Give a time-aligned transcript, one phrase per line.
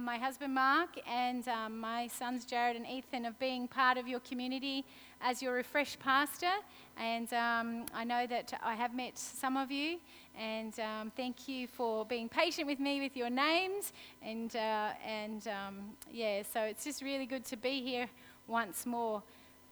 [0.00, 4.08] um, my husband Mark and um, my sons Jared and Ethan of being part of
[4.08, 4.84] your community
[5.20, 6.52] as your refreshed pastor.
[6.96, 9.98] And um, I know that I have met some of you,
[10.38, 13.92] and um, thank you for being patient with me with your names.
[14.22, 15.76] And, uh, and um,
[16.10, 18.08] yeah, so it's just really good to be here
[18.46, 19.22] once more.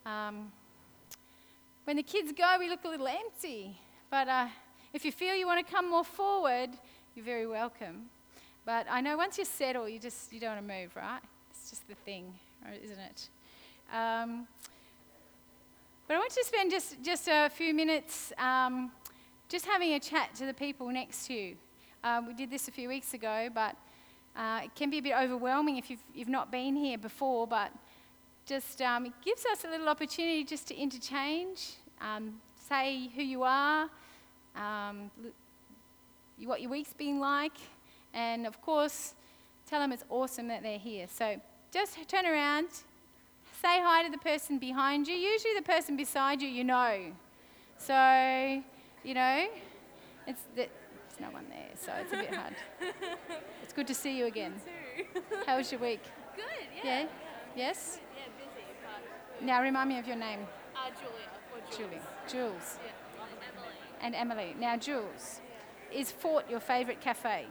[0.04, 0.52] Um,
[1.84, 3.78] when the kids go, we look a little empty,
[4.10, 4.48] but uh,
[4.92, 6.70] if you feel you want to come more forward,
[7.14, 8.10] you're very welcome.
[8.68, 11.22] But I know once you settle, you just you don't want to move, right?
[11.50, 12.34] It's just the thing,
[12.84, 13.30] isn't it?
[13.90, 14.46] Um,
[16.06, 18.92] but I want to spend just, just a few minutes um,
[19.48, 21.56] just having a chat to the people next to you.
[22.04, 23.74] Uh, we did this a few weeks ago, but
[24.36, 27.46] uh, it can be a bit overwhelming if you've, you've not been here before.
[27.46, 27.72] But
[28.44, 31.70] just um, it gives us a little opportunity just to interchange,
[32.02, 32.34] um,
[32.68, 33.88] say who you are,
[34.54, 35.10] um,
[36.44, 37.56] what your week's been like,
[38.18, 39.14] and of course,
[39.68, 41.06] tell them it's awesome that they're here.
[41.08, 41.40] So
[41.70, 42.68] just turn around,
[43.62, 45.14] say hi to the person behind you.
[45.14, 47.12] Usually, the person beside you, you know.
[47.76, 48.62] So,
[49.04, 49.46] you know,
[50.26, 52.54] it's the, there's no one there, so it's a bit hard.
[53.62, 54.54] it's good to see you again.
[55.46, 56.02] How was your week?
[56.34, 56.44] Good,
[56.76, 57.02] yeah.
[57.02, 57.06] Yeah?
[57.56, 58.00] Yes?
[58.16, 58.66] Yeah, busy,
[59.38, 60.40] but Now remind me of your name.
[60.74, 62.02] uh, Julia or Jules.
[62.30, 62.50] Julie.
[62.50, 62.78] Jules.
[62.84, 63.74] Yeah, Emily.
[64.02, 64.56] And Emily.
[64.58, 65.40] Now, Jules,
[65.92, 67.46] is Fort your favourite cafe?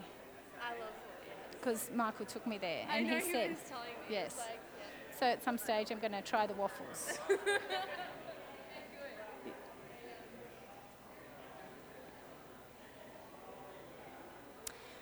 [1.68, 1.90] I love it.
[1.90, 3.56] Because Michael took me there I and he he said, me.
[4.10, 4.38] yes.
[4.38, 4.60] Like,
[5.20, 7.20] so at some stage I'm going to try the waffles.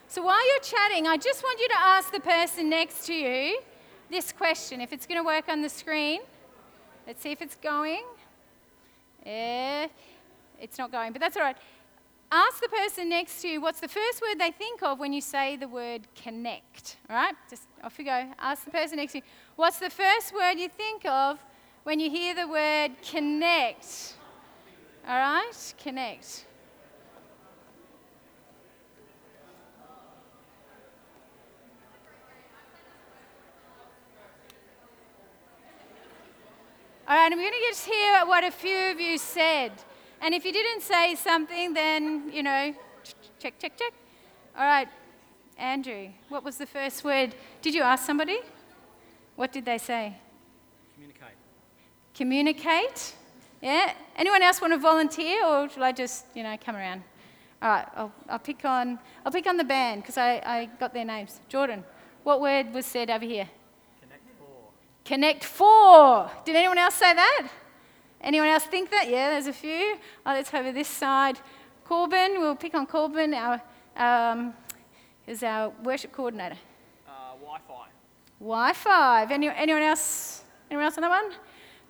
[0.07, 3.59] So while you're chatting, I just want you to ask the person next to you
[4.09, 4.79] this question.
[4.79, 6.21] If it's going to work on the screen,
[7.05, 8.05] let's see if it's going.
[9.25, 9.87] Yeah,
[10.57, 11.57] it's not going, but that's all right.
[12.35, 15.21] Ask the person next to you what's the first word they think of when you
[15.21, 16.97] say the word connect.
[17.09, 17.33] All right?
[17.49, 18.27] Just off you go.
[18.37, 19.23] Ask the person next to you
[19.55, 21.39] what's the first word you think of
[21.83, 24.15] when you hear the word connect.
[25.07, 25.73] All right?
[25.81, 26.45] Connect.
[37.07, 39.71] All right, I'm going to just hear what a few of you said.
[40.25, 42.73] And if you didn't say something, then, you know,
[43.37, 43.93] check, check, check.
[44.57, 44.87] All right,
[45.55, 47.35] Andrew, what was the first word?
[47.61, 48.39] Did you ask somebody?
[49.35, 50.17] What did they say?
[50.95, 51.37] Communicate.
[52.15, 53.13] Communicate?
[53.61, 53.93] Yeah?
[54.15, 57.03] Anyone else want to volunteer, or shall I just, you know, come around?
[57.61, 60.91] All right, I'll, I'll pick on I'll pick on the band because I, I got
[60.91, 61.39] their names.
[61.49, 61.83] Jordan,
[62.23, 63.47] what word was said over here?
[64.01, 64.71] Connect four.
[65.05, 66.31] Connect four.
[66.45, 67.47] Did anyone else say that?
[68.25, 69.07] Anyone else think that?
[69.07, 69.97] Yeah, there's a few.
[70.25, 71.39] Oh, let's over this side.
[71.83, 73.61] Corbin, we'll pick on Corbin, our,
[73.95, 74.55] um,
[75.27, 76.57] is our worship coordinator.
[77.07, 77.85] Uh, Wi-Fi.
[78.39, 79.27] Wi-Fi.
[79.31, 80.43] Any, anyone else?
[80.71, 81.33] Anyone else on that one?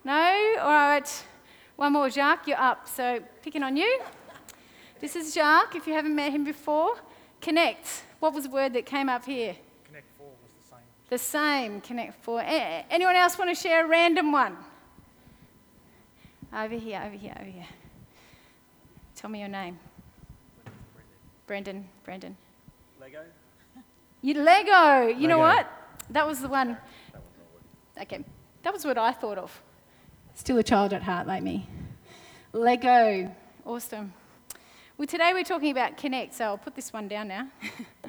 [0.04, 0.60] No?
[0.60, 1.24] All right.
[1.76, 2.46] One more, Jacques.
[2.46, 2.86] You're up.
[2.86, 4.02] So picking on you.
[5.00, 5.74] This is Jacques.
[5.74, 6.96] If you haven't met him before,
[7.40, 8.04] connect.
[8.20, 9.56] What was the word that came up here?
[9.86, 10.84] Connect four was the same.
[11.08, 11.80] The same.
[11.80, 12.42] Connect four.
[12.42, 14.58] A- anyone else want to share a random one?
[16.54, 17.02] Over here.
[17.04, 17.34] Over here.
[17.38, 17.66] Over here.
[19.14, 19.78] Tell me your name.
[21.46, 21.88] Brendan.
[22.04, 22.36] Brendan.
[23.00, 23.20] Lego.
[24.22, 25.06] You Lego.
[25.06, 25.68] You know what?
[26.10, 26.76] That was the one.
[28.00, 28.24] Okay,
[28.62, 29.62] that was what I thought of.
[30.34, 31.68] Still a child at heart like me.
[32.52, 33.34] Lego.
[33.64, 34.12] Awesome.
[34.98, 37.48] Well, today we're talking about Connect, so I'll put this one down now.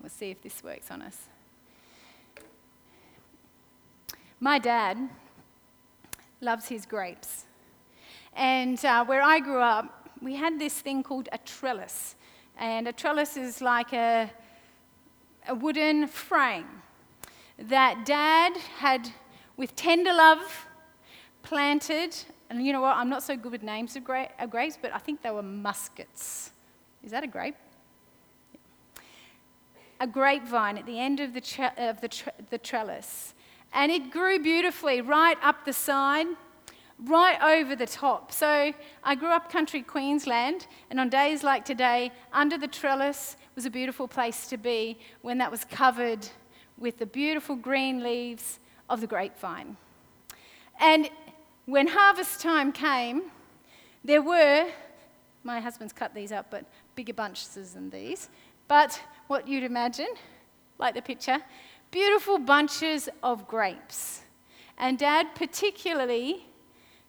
[0.00, 1.28] we'll see if this works on us.
[4.40, 5.08] My dad
[6.40, 7.44] loves his grapes.
[8.34, 12.14] And uh, where I grew up, we had this thing called a trellis.
[12.58, 14.30] And a trellis is like a,
[15.48, 16.66] a wooden frame
[17.58, 19.10] that dad had,
[19.56, 20.66] with tender love,
[21.42, 22.16] planted.
[22.50, 22.96] And you know what?
[22.96, 25.42] I'm not so good with names of, gra- of grapes, but I think they were
[25.42, 26.52] muscats.
[27.02, 27.56] Is that a grape?
[30.00, 33.34] A grapevine at the end of the, tre- of the, tre- the trellis.
[33.72, 36.26] And it grew beautifully right up the side,
[37.04, 38.32] right over the top.
[38.32, 38.72] So
[39.04, 43.70] I grew up country Queensland, and on days like today, under the trellis was a
[43.70, 46.26] beautiful place to be when that was covered
[46.78, 48.58] with the beautiful green leaves
[48.88, 49.76] of the grapevine.
[50.80, 51.10] And
[51.64, 53.22] when harvest time came,
[54.04, 54.68] there were,
[55.42, 56.64] my husband's cut these up, but
[56.94, 58.28] bigger bunches than these.
[58.68, 60.08] But what you'd imagine,
[60.78, 61.38] like the picture,
[61.90, 64.22] beautiful bunches of grapes.
[64.78, 66.46] And dad particularly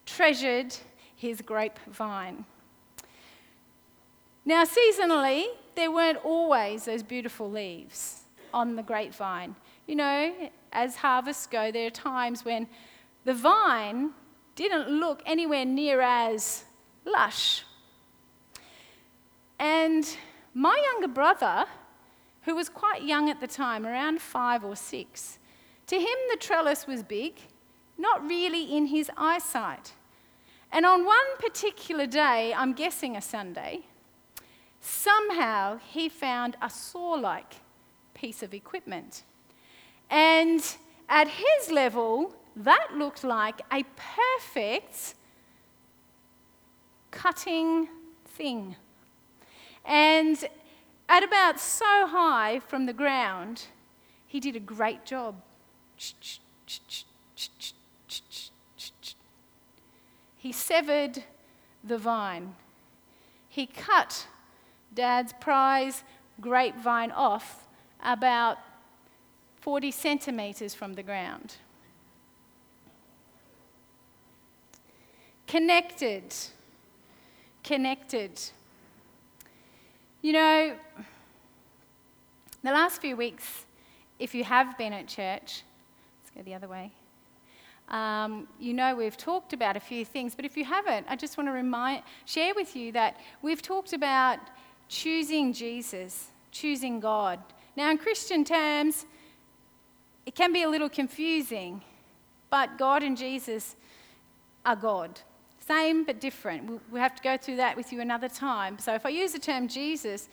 [0.06, 0.76] treasured
[1.16, 2.46] his grapevine.
[4.46, 8.24] Now, seasonally, there weren't always those beautiful leaves.
[8.54, 9.56] on the grapevine.
[9.86, 10.34] You know,
[10.74, 12.68] as harvests go, there are times when
[13.26, 14.12] the vine
[14.56, 16.64] didn't look anywhere near as
[17.06, 17.64] lush.
[19.60, 20.08] And
[20.54, 21.66] my younger brother,
[22.48, 25.38] who was quite young at the time, around five or six,
[25.86, 27.34] to him the trellis was big,
[27.98, 29.92] not really in his eyesight.
[30.72, 33.82] And on one particular day, I'm guessing a Sunday,
[34.80, 37.56] somehow he found a saw like
[38.14, 39.24] piece of equipment.
[40.10, 40.64] And
[41.10, 43.84] at his level, that looked like a
[44.46, 45.16] perfect
[47.12, 47.90] cutting
[48.26, 48.78] thing.
[49.84, 50.48] And
[51.10, 53.66] at about so high from the ground,
[54.26, 55.36] he did a great job.
[60.36, 61.24] He severed
[61.84, 62.56] the vine.
[63.48, 64.28] He cut
[64.94, 66.04] Dad's prize
[66.40, 67.68] grapevine off
[68.04, 68.58] about
[69.62, 71.56] 40 centimetres from the ground.
[75.48, 76.36] Connected.
[77.64, 78.40] Connected.
[80.24, 80.76] You know,
[82.64, 83.66] the last few weeks,
[84.18, 85.62] if you have been at church,
[86.24, 86.92] let's go the other way.
[87.90, 91.38] Um, you know we've talked about a few things, but if you haven't, I just
[91.38, 94.40] want to remind, share with you that we've talked about
[94.90, 97.40] choosing Jesus, choosing God.
[97.76, 99.06] Now, in Christian terms,
[100.26, 101.84] it can be a little confusing,
[102.50, 103.76] but God and Jesus
[104.66, 105.22] are God.
[105.68, 106.82] Same but different.
[106.92, 108.80] We have to go through that with you another time.
[108.80, 110.30] So if I use the term Jesus,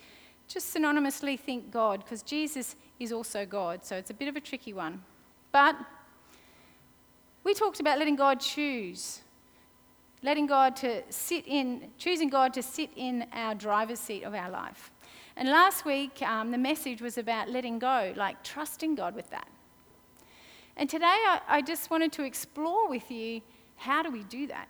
[0.47, 3.83] just synonymously think God, because Jesus is also God.
[3.83, 5.03] So it's a bit of a tricky one.
[5.51, 5.75] But
[7.43, 9.21] we talked about letting God choose,
[10.23, 14.49] letting God to sit in, choosing God to sit in our driver's seat of our
[14.49, 14.89] life.
[15.35, 19.49] And last week, um, the message was about letting go, like trusting God with that.
[20.77, 23.41] And today, I, I just wanted to explore with you
[23.75, 24.69] how do we do that?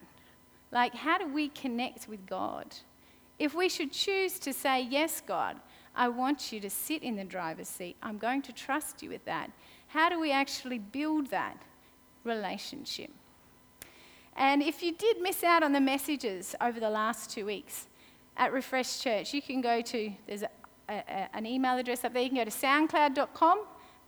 [0.75, 2.75] Like, how do we connect with God?
[3.39, 5.55] If we should choose to say, Yes, God,
[5.95, 9.23] I want you to sit in the driver's seat, I'm going to trust you with
[9.23, 9.49] that.
[9.87, 11.57] How do we actually build that
[12.25, 13.09] relationship?
[14.35, 17.87] And if you did miss out on the messages over the last two weeks
[18.35, 20.49] at Refresh Church, you can go to, there's a,
[20.89, 22.21] a, an email address up there.
[22.21, 23.63] You can go to soundcloud.com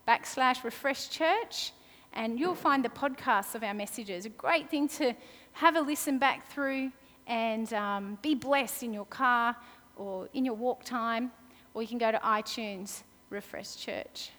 [0.06, 1.72] backslash refresh church
[2.14, 4.26] and you'll find the podcasts of our messages.
[4.26, 5.14] A great thing to
[5.58, 6.92] have a listen back through
[7.26, 9.56] and um, be blessed in your car
[9.96, 11.32] or in your walk time,
[11.74, 13.02] or you can go to iTunes,
[13.32, 14.30] Refresh Church.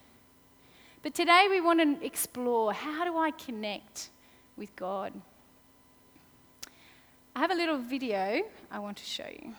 [1.02, 4.10] But today we want to explore how do I connect
[4.56, 5.12] with God?
[7.34, 9.54] I have a little video I want to show you.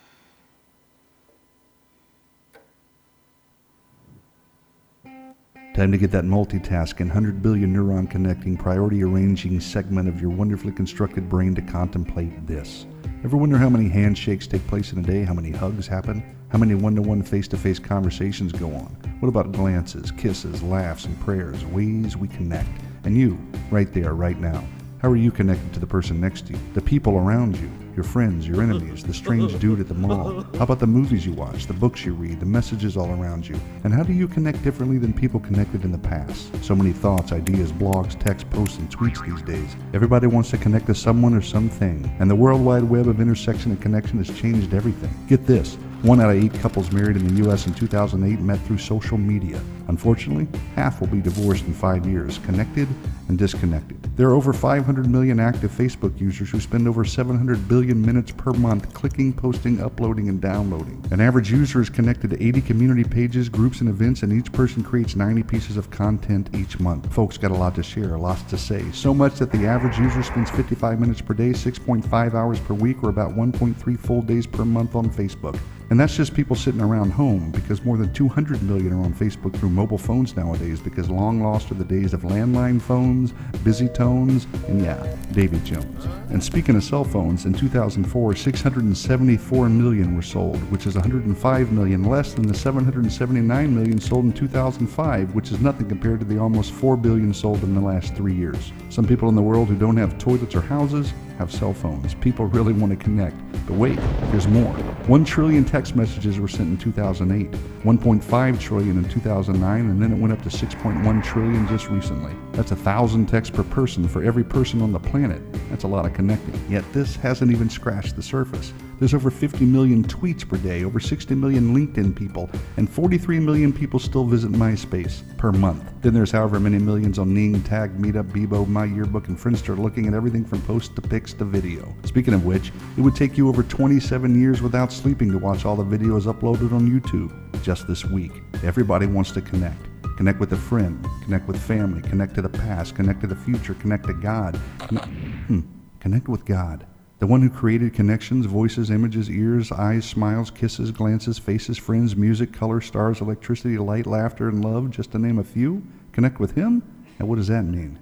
[5.75, 10.73] Time to get that multitasking, 100 billion neuron connecting, priority arranging segment of your wonderfully
[10.73, 12.87] constructed brain to contemplate this.
[13.23, 15.23] Ever wonder how many handshakes take place in a day?
[15.23, 16.23] How many hugs happen?
[16.49, 18.97] How many one to one face to face conversations go on?
[19.19, 21.63] What about glances, kisses, laughs, and prayers?
[21.65, 22.69] Ways we connect.
[23.03, 23.37] And you,
[23.69, 24.63] right there, right now.
[25.01, 27.69] How are you connected to the person next to you, the people around you,
[27.99, 30.45] your friends, your enemies, the strange dude at the mall?
[30.55, 33.59] How about the movies you watch, the books you read, the messages all around you?
[33.83, 36.63] And how do you connect differently than people connected in the past?
[36.63, 39.75] So many thoughts, ideas, blogs, texts, posts, and tweets these days.
[39.93, 42.09] Everybody wants to connect to someone or something.
[42.21, 45.13] And the World Wide Web of intersection and connection has changed everything.
[45.27, 45.77] Get this.
[46.01, 47.67] One out of eight couples married in the U.S.
[47.67, 49.59] in 2008 met through social media.
[49.89, 52.87] Unfortunately, half will be divorced in five years, connected
[53.27, 54.01] and disconnected.
[54.15, 58.53] There are over 500 million active Facebook users who spend over 700 billion minutes per
[58.53, 61.05] month clicking, posting, uploading, and downloading.
[61.11, 64.81] An average user is connected to 80 community pages, groups, and events, and each person
[64.83, 67.11] creates 90 pieces of content each month.
[67.13, 68.89] Folks got a lot to share, lots to say.
[68.93, 73.03] So much that the average user spends 55 minutes per day, 6.5 hours per week,
[73.03, 75.59] or about 1.3 full days per month on Facebook.
[75.89, 79.55] And that's just people sitting around home because more than 200 million are on Facebook
[79.55, 84.45] through mobile phones nowadays because long lost are the days of landline phones, busy tones,
[84.67, 86.05] and yeah, Davy Jones.
[86.29, 92.03] And speaking of cell phones, in 2004, 674 million were sold, which is 105 million
[92.03, 96.71] less than the 779 million sold in 2005, which is nothing compared to the almost
[96.71, 98.71] 4 billion sold in the last three years.
[98.89, 102.13] Some people in the world who don't have toilets or houses have cell phones.
[102.13, 103.35] People really want to connect.
[103.69, 103.99] But wait,
[104.31, 104.73] there's more.
[104.73, 110.17] 1 trillion text messages were sent in 2008, 1.5 trillion in 2009, and then it
[110.17, 112.33] went up to 6.1 trillion just recently.
[112.53, 115.39] That's a thousand texts per person for every person on the planet.
[115.69, 116.59] That's a lot of connecting.
[116.67, 118.73] Yet this hasn't even scratched the surface.
[118.99, 123.71] There's over 50 million tweets per day, over 60 million LinkedIn people, and 43 million
[123.71, 125.83] people still visit MySpace per month.
[126.01, 130.07] Then there's however many millions on Ning, Tag, Meetup, Bebo, My Yearbook, and Friendster looking
[130.07, 131.95] at everything from posts to pics to video.
[132.03, 135.77] Speaking of which, it would take you over 27 years without sleeping to watch all
[135.77, 138.31] the videos uploaded on YouTube just this week.
[138.63, 139.87] Everybody wants to connect.
[140.17, 143.73] Connect with a friend, connect with family, connect to the past, connect to the future,
[143.75, 144.57] connect to God.
[144.57, 145.61] Hmm.
[146.01, 146.85] Connect with God.
[147.19, 152.53] The one who created connections, voices, images, ears, eyes, smiles, kisses, glances, faces, friends, music,
[152.53, 155.83] color, stars, electricity, light, laughter, and love, just to name a few.
[156.13, 156.81] Connect with Him?
[157.19, 157.99] And what does that mean?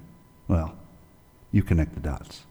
[0.47, 0.77] Well,
[1.51, 2.43] you connect the dots.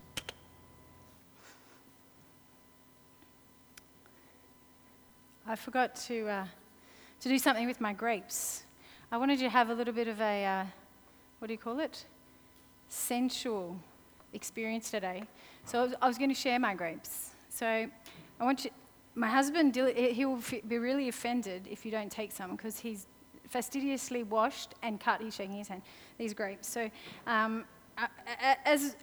[5.47, 6.47] I forgot to, uh,
[7.21, 8.65] to do something with my grapes.
[9.13, 10.65] I wanted to have a little bit of a, uh,
[11.39, 12.05] what do you call it?
[12.89, 13.79] Sensual
[14.33, 15.23] experience today.
[15.67, 17.31] So I was, going to share my grapes.
[17.49, 18.71] So I want you,
[19.17, 23.07] my husband, he will be really offended if you don't take some because he's
[23.49, 25.83] fastidiously washed and cut, he's shaking his hand,
[26.19, 26.69] these grapes.
[26.69, 26.89] So
[27.27, 27.65] um,
[28.65, 28.95] as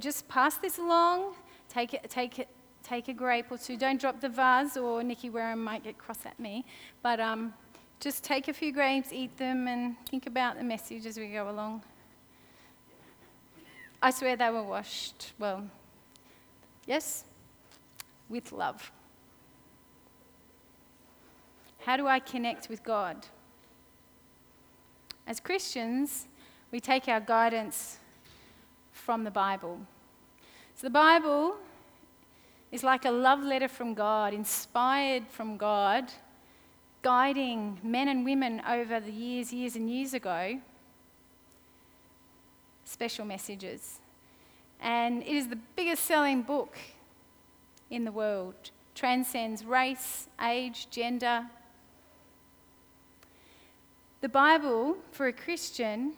[0.00, 1.34] just pass this along,
[1.68, 2.48] take it, take it,
[2.82, 3.76] take a grape or two.
[3.76, 6.64] Don't drop the vase, or Nikki Wareham might get cross at me.
[7.02, 7.54] But um,
[8.00, 11.48] just take a few grapes, eat them, and think about the message as we go
[11.48, 11.82] along.
[14.00, 15.64] I swear they were washed, well,
[16.88, 17.24] yes,
[18.28, 18.90] with love.
[21.84, 23.26] How do I connect with God?
[25.26, 26.26] As Christians,
[26.72, 27.98] we take our guidance
[28.90, 29.78] from the Bible.
[30.74, 31.56] So the Bible
[32.72, 36.10] is like a love letter from God, inspired from God,
[37.02, 40.60] guiding men and women over the years, years and years ago.
[42.84, 44.00] Special messages.
[44.80, 46.76] And it is the biggest selling book
[47.90, 48.54] in the world,
[48.94, 51.46] transcends race, age, gender.
[54.20, 56.12] The Bible, for a Christian,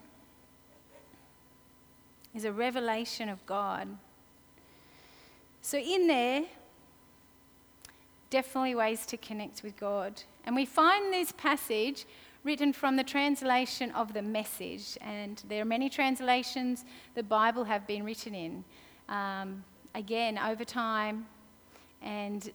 [2.35, 3.88] is a revelation of God.
[5.62, 6.45] So, in there,
[8.31, 10.23] definitely ways to connect with God.
[10.45, 12.07] And we find this passage
[12.44, 14.97] written from the translation of the message.
[15.00, 18.64] And there are many translations the Bible have been written in.
[19.09, 21.26] Um, again, over time.
[22.02, 22.50] And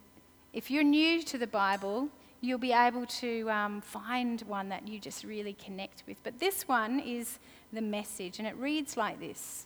[0.53, 2.09] if you're new to the Bible,
[2.41, 6.17] you'll be able to um, find one that you just really connect with.
[6.23, 7.39] But this one is
[7.73, 9.65] the message, and it reads like this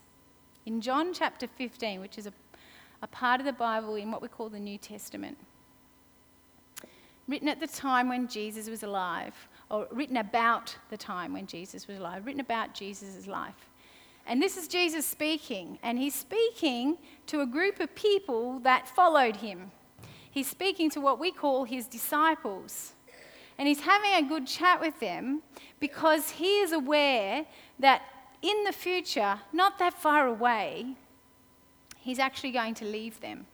[0.65, 2.33] In John chapter 15, which is a,
[3.01, 5.37] a part of the Bible in what we call the New Testament,
[7.27, 11.87] written at the time when Jesus was alive, or written about the time when Jesus
[11.87, 13.69] was alive, written about Jesus' life.
[14.25, 16.97] And this is Jesus speaking, and he's speaking
[17.27, 19.71] to a group of people that followed him.
[20.29, 22.93] He's speaking to what we call his disciples.
[23.57, 25.41] And he's having a good chat with them
[25.79, 27.45] because he is aware
[27.79, 28.03] that
[28.41, 30.95] in the future, not that far away,
[31.97, 33.45] he's actually going to leave them.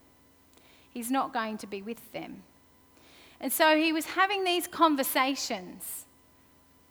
[0.91, 2.43] He's not going to be with them.
[3.39, 6.04] And so he was having these conversations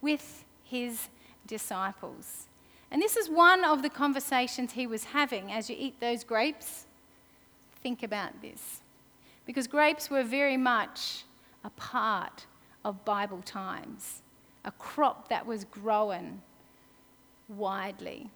[0.05, 1.09] with his
[1.47, 2.47] disciples.
[2.91, 6.87] And this is one of the conversations he was having as you eat those grapes.
[7.83, 8.83] Think about this.
[9.47, 11.25] Because grapes were very much
[11.65, 12.47] a part
[12.85, 14.23] of Bible times,
[14.65, 16.43] a crop that was growing
[17.49, 18.31] widely.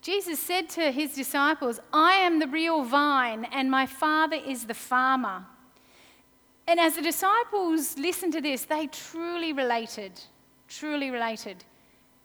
[0.00, 4.74] Jesus said to his disciples, I am the real vine, and my Father is the
[4.74, 5.44] farmer.
[6.68, 10.12] And as the disciples listened to this, they truly related,
[10.68, 11.64] truly related.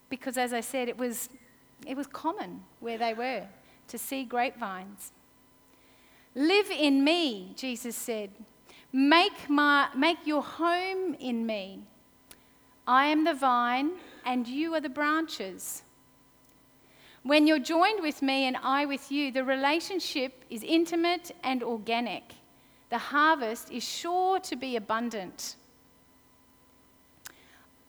[0.10, 1.30] Because as I said, it was,
[1.88, 3.44] it was common where they were
[3.88, 5.14] to see grapevines.
[6.36, 8.32] Live in me, Jesus said.
[8.92, 11.86] Make, my, make your home in me.
[12.86, 13.92] I am the vine,
[14.26, 15.84] and you are the branches.
[17.24, 22.34] When you're joined with me and I with you, the relationship is intimate and organic
[22.94, 25.56] the harvest is sure to be abundant.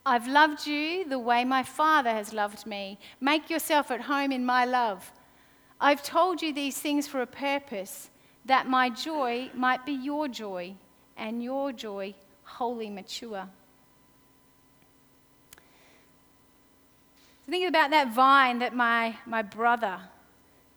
[0.07, 2.99] I've loved you the way my Father has loved me.
[3.21, 5.13] Make yourself at home in my love.
[5.79, 8.09] I've told you these things for a purpose,
[8.47, 10.75] that my joy might be your joy,
[11.19, 13.47] and your joy wholly mature.
[17.51, 19.99] Think about that vine that my, my brother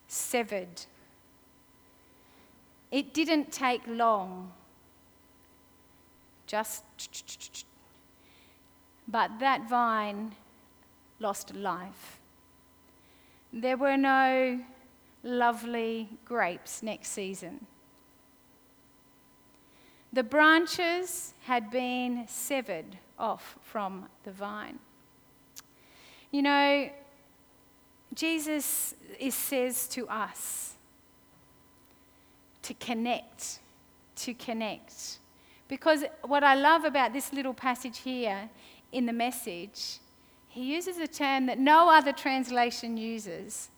[0.10, 0.86] severed
[2.92, 4.52] it didn't take long.
[6.46, 6.84] Just.
[9.08, 10.36] But that vine
[11.20, 12.20] lost life.
[13.52, 14.60] There were no
[15.24, 17.66] lovely grapes next season.
[20.14, 24.80] The branches had been severed off from the vine.
[26.32, 26.90] You know,
[28.14, 30.77] Jesus is, says to us
[32.68, 33.60] to connect,
[34.18, 35.20] to connect.
[35.70, 38.50] Because what I love about this little passage here
[38.92, 40.00] in the message,
[40.50, 43.70] he uses a term that no other translation uses,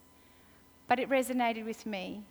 [0.87, 2.23] but it resonated with me.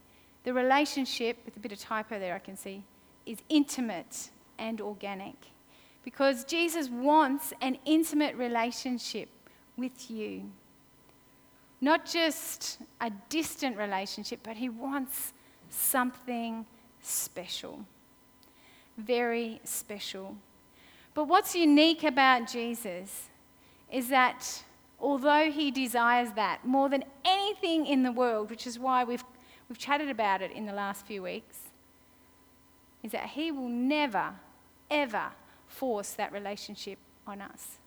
[0.42, 2.82] The relationship, with a bit of typo there, I can see,
[3.24, 5.36] is intimate and organic.
[6.02, 9.28] Because Jesus wants an intimate relationship
[9.76, 10.50] with you.
[11.80, 15.32] Not just a distant relationship, but he wants
[15.70, 16.66] something
[17.00, 17.84] special.
[18.96, 20.37] Very special.
[21.14, 23.28] But what's unique about Jesus
[23.90, 24.62] is that
[25.00, 29.25] although he desires that more than anything in the world, which is why we've,
[29.68, 31.58] we've chatted about it in the last few weeks,
[33.02, 34.34] is that he will never,
[34.90, 35.30] ever
[35.66, 37.78] force that relationship on us.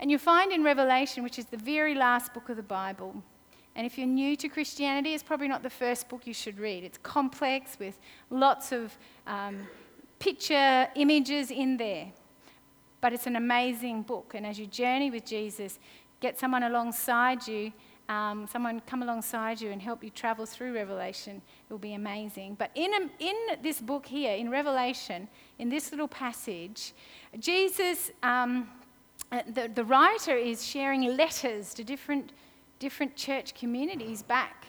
[0.00, 3.22] And you find in Revelation, which is the very last book of the Bible,
[3.78, 6.82] and if you're new to Christianity, it's probably not the first book you should read.
[6.82, 7.96] It's complex with
[8.28, 9.68] lots of um,
[10.18, 12.08] picture images in there.
[13.00, 14.32] But it's an amazing book.
[14.34, 15.78] And as you journey with Jesus,
[16.18, 17.72] get someone alongside you,
[18.08, 21.36] um, someone come alongside you and help you travel through Revelation.
[21.36, 22.56] It will be amazing.
[22.58, 25.28] But in, a, in this book here, in Revelation,
[25.60, 26.94] in this little passage,
[27.38, 28.68] Jesus, um,
[29.30, 32.32] uh, the, the writer is sharing letters to different,
[32.78, 34.66] different church communities back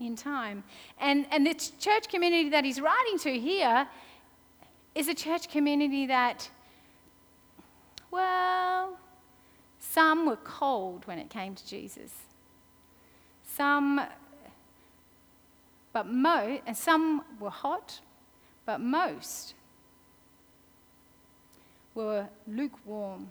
[0.00, 0.64] in time.
[1.00, 3.86] And, and the church community that he's writing to here
[4.94, 6.50] is a church community that,
[8.10, 8.98] well,
[9.78, 12.12] some were cold when it came to Jesus.
[13.44, 14.00] Some,
[15.92, 18.00] but most, and some were hot,
[18.64, 19.54] but most
[21.94, 23.28] were lukewarm.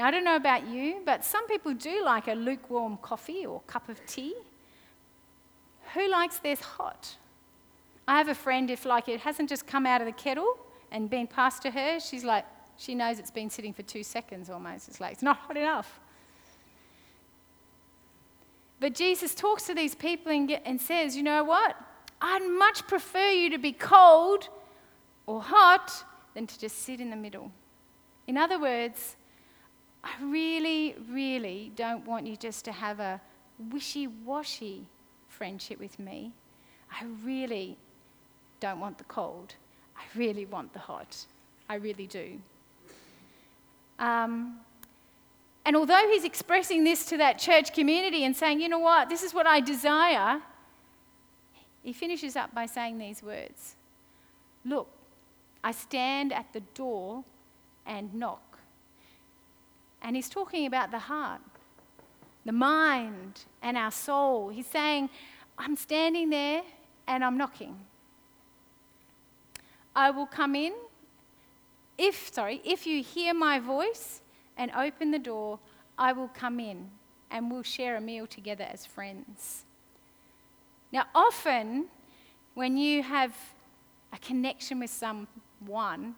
[0.00, 3.60] Now, I don't know about you, but some people do like a lukewarm coffee or
[3.66, 4.32] cup of tea.
[5.92, 7.16] Who likes theirs hot?
[8.08, 10.56] I have a friend, if like it hasn't just come out of the kettle
[10.90, 12.46] and been passed to her, she's like,
[12.78, 14.88] she knows it's been sitting for two seconds almost.
[14.88, 16.00] It's like, it's not hot enough.
[18.80, 21.76] But Jesus talks to these people and, says, you know what?
[22.22, 24.48] I'd much prefer you to be cold
[25.26, 25.92] or hot
[26.32, 27.52] than to just sit in the middle.
[28.26, 29.16] In other words,
[30.02, 33.20] I really, really don't want you just to have a
[33.70, 34.86] wishy washy
[35.28, 36.32] friendship with me.
[36.90, 37.76] I really
[38.60, 39.54] don't want the cold.
[39.96, 41.26] I really want the hot.
[41.68, 42.40] I really do.
[43.98, 44.60] Um,
[45.64, 49.22] and although he's expressing this to that church community and saying, you know what, this
[49.22, 50.40] is what I desire,
[51.82, 53.76] he finishes up by saying these words
[54.64, 54.88] Look,
[55.62, 57.24] I stand at the door
[57.86, 58.49] and knock.
[60.02, 61.40] And he's talking about the heart,
[62.44, 64.48] the mind, and our soul.
[64.48, 65.10] He's saying,
[65.58, 66.62] I'm standing there
[67.06, 67.76] and I'm knocking.
[69.94, 70.72] I will come in
[72.00, 74.22] if, sorry, if you hear my voice
[74.56, 75.58] and open the door,
[75.98, 76.90] I will come in
[77.30, 79.66] and we'll share a meal together as friends.
[80.92, 81.88] Now, often
[82.54, 83.36] when you have
[84.14, 86.14] a connection with someone,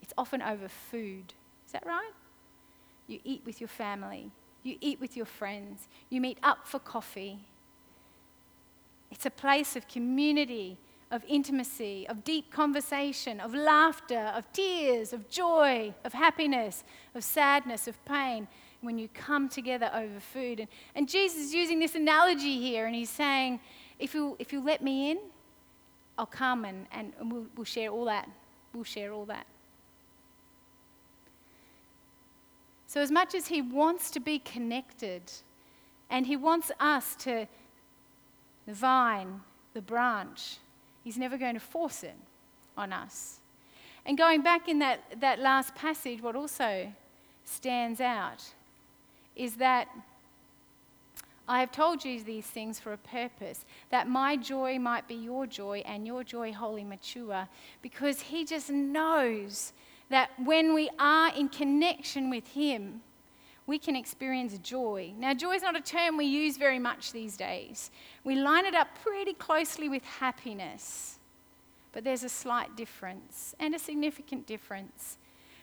[0.00, 1.34] it's often over food.
[1.66, 2.12] Is that right?
[3.08, 4.30] You eat with your family,
[4.62, 7.40] you eat with your friends, you meet up for coffee.
[9.10, 10.78] It's a place of community
[11.10, 17.88] of intimacy, of deep conversation, of laughter, of tears, of joy, of happiness, of sadness,
[17.88, 18.46] of pain,
[18.80, 20.60] when you come together over food.
[20.60, 23.60] And, and Jesus is using this analogy here, and he's saying,
[23.98, 25.18] if you, if you let me in,
[26.16, 28.28] I'll come and, and we'll, we'll share all that.
[28.74, 29.46] We'll share all that.
[32.88, 35.22] So, as much as he wants to be connected,
[36.10, 37.46] and he wants us to,
[38.66, 39.40] the vine,
[39.74, 40.56] the branch,
[41.04, 42.16] He's never going to force it
[42.76, 43.38] on us.
[44.04, 46.92] And going back in that, that last passage, what also
[47.46, 48.44] stands out
[49.34, 49.88] is that
[51.48, 55.46] I have told you these things for a purpose, that my joy might be your
[55.46, 57.48] joy and your joy wholly mature,
[57.80, 59.72] because He just knows
[60.10, 63.02] that when we are in connection with Him,
[63.66, 65.12] we can experience joy.
[65.18, 67.90] Now, joy is not a term we use very much these days.
[68.24, 71.18] We line it up pretty closely with happiness.
[71.92, 75.18] But there's a slight difference and a significant difference.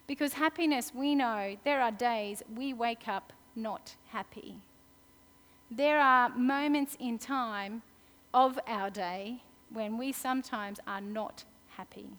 [0.05, 4.57] Because happiness, we know there are days we wake up not happy.
[5.71, 7.81] There are moments in time
[8.35, 9.41] of our day
[9.73, 12.09] when we sometimes are not happy.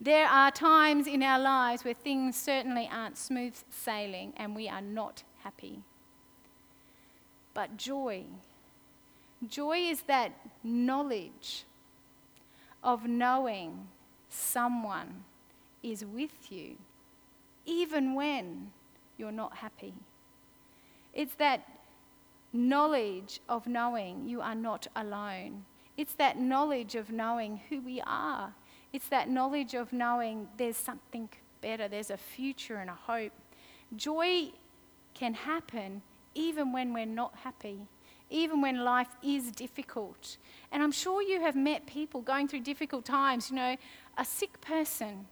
[0.00, 4.80] There are times in our lives where things certainly aren't smooth sailing and we are
[4.80, 5.82] not happy.
[7.52, 8.24] But joy,
[9.48, 10.32] joy is that
[10.62, 11.64] knowledge
[12.84, 13.88] of knowing
[14.28, 15.24] someone
[15.82, 16.76] is with you,
[17.66, 18.70] even when
[19.16, 19.94] you're not happy.
[21.12, 21.66] It's that
[22.52, 25.64] knowledge of knowing you are not alone.
[25.96, 28.54] It's that knowledge of knowing who we are.
[28.92, 31.28] It's that knowledge of knowing there's something
[31.60, 33.32] better, there's a future and a hope.
[33.96, 34.50] Joy
[35.14, 36.02] can happen
[36.34, 37.86] even when we're not happy,
[38.30, 40.36] even when life is difficult.
[40.70, 43.50] And I'm sure you have met people going through difficult times.
[43.50, 43.76] You know,
[44.16, 45.26] a sick person.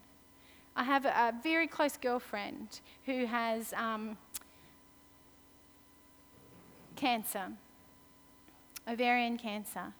[0.74, 4.18] I have a, very close girlfriend who has um,
[6.96, 7.52] cancer,
[8.86, 9.94] ovarian cancer.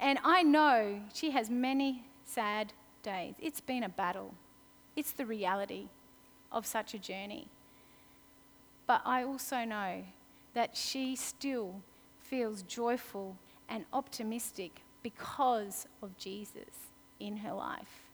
[0.00, 3.34] And I know she has many sad days.
[3.40, 4.34] It's been a battle,
[4.96, 5.88] it's the reality
[6.50, 7.48] of such a journey.
[8.86, 10.04] But I also know
[10.54, 11.82] that she still
[12.20, 13.36] feels joyful
[13.68, 18.10] and optimistic because of Jesus in her life.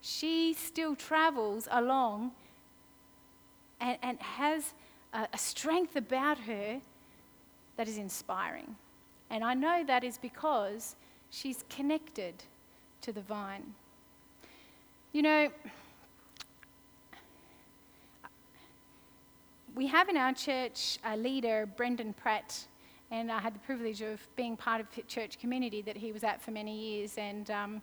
[0.00, 2.32] She still travels along
[3.80, 4.74] and, and has
[5.12, 6.80] a, a strength about her
[7.76, 8.76] that is inspiring.
[9.30, 10.96] And I know that is because
[11.30, 12.34] she's connected
[13.02, 13.74] to the vine.
[15.12, 15.48] You know,
[19.74, 22.66] we have in our church a leader, Brendan Pratt,
[23.10, 26.22] and I had the privilege of being part of a church community that he was
[26.22, 27.18] at for many years.
[27.18, 27.82] And um,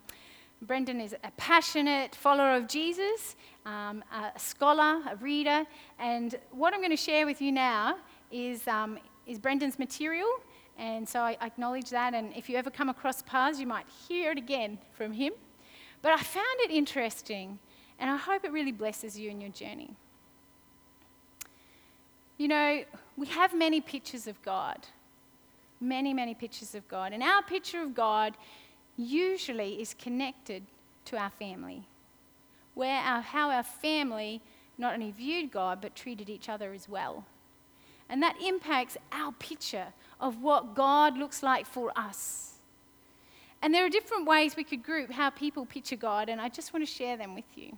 [0.62, 5.64] Brendan is a passionate follower of Jesus, um, a scholar, a reader.
[5.98, 7.98] And what I'm going to share with you now
[8.32, 10.28] is, um, is Brendan's material.
[10.78, 12.14] And so I acknowledge that.
[12.14, 15.32] And if you ever come across paths, you might hear it again from him.
[16.00, 17.58] But I found it interesting,
[17.98, 19.96] and I hope it really blesses you in your journey.
[22.36, 22.84] You know,
[23.16, 24.86] we have many pictures of God,
[25.80, 27.12] many, many pictures of God.
[27.12, 28.36] And our picture of God
[28.96, 30.62] usually is connected
[31.06, 31.82] to our family,
[32.74, 34.40] where our, how our family
[34.76, 37.24] not only viewed God, but treated each other as well.
[38.08, 39.88] And that impacts our picture
[40.20, 42.54] of what God looks like for us.
[43.62, 46.72] And there are different ways we could group how people picture God, and I just
[46.72, 47.76] want to share them with you.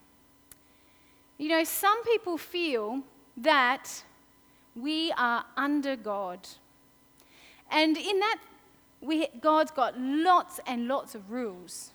[1.39, 3.03] You know, some people feel
[3.39, 4.05] that
[4.77, 6.47] we are under God.
[7.71, 8.39] And in that,
[9.01, 11.93] we, God's got lots and lots of rules.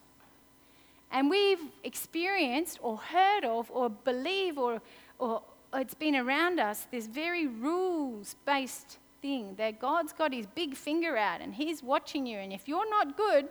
[1.11, 4.81] And we've experienced or heard of or believe or,
[5.19, 10.75] or it's been around us this very rules based thing that God's got his big
[10.75, 12.37] finger out and he's watching you.
[12.37, 13.47] And if you're not good,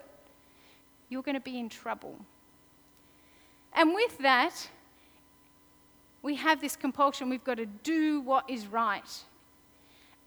[1.09, 2.15] you're going to be in trouble.
[3.73, 4.69] And with that,
[6.21, 9.11] we have this compulsion we've got to do what is right.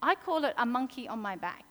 [0.02, 1.64] I call it a monkey on my back.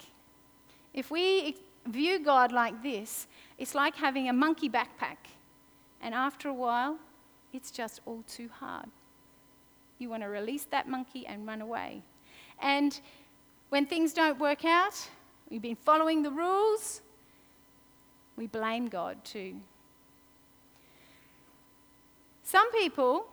[0.96, 3.28] If we view God like this,
[3.60, 5.22] it's like having a monkey backpack.
[6.02, 6.98] And after a while,
[7.54, 8.90] it's just all too hard.
[10.00, 12.02] You want to release that monkey and run away.
[12.60, 13.00] And
[13.70, 15.08] when things don't work out,
[15.50, 17.02] we've been following the rules,
[18.36, 19.56] we blame God too.
[22.44, 23.28] Some people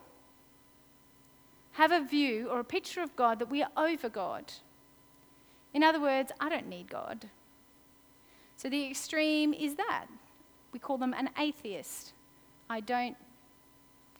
[1.73, 4.53] have a view or a picture of God that we are over God.
[5.73, 7.29] In other words, I don't need God.
[8.57, 10.07] So the extreme is that.
[10.73, 12.13] We call them an atheist.
[12.71, 13.17] I don't,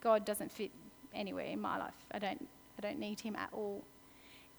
[0.01, 0.71] God doesn't fit
[1.13, 1.93] anywhere in my life.
[2.11, 2.47] I don't,
[2.77, 3.83] I don't need him at all.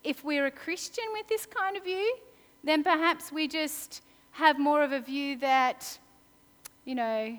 [0.06, 2.16] If we're a Christian with this kind of view,
[2.64, 5.98] then perhaps we just have more of a view that
[6.86, 7.36] you know,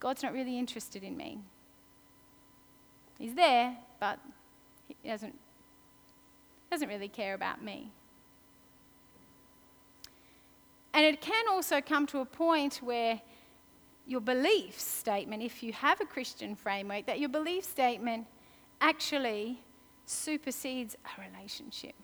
[0.00, 1.40] God's not really interested in me.
[3.18, 4.20] He's there, but
[5.02, 5.36] he doesn't,
[6.70, 7.90] doesn't really care about me.
[10.94, 13.20] And it can also come to a point where
[14.06, 18.26] your belief statement, if you have a Christian framework, that your belief statement
[18.80, 19.60] actually
[20.08, 21.94] supersedes a relationship.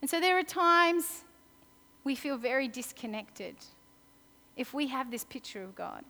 [0.00, 1.24] And so there are times
[2.04, 3.56] we feel very disconnected
[4.56, 6.04] if we have this picture of God.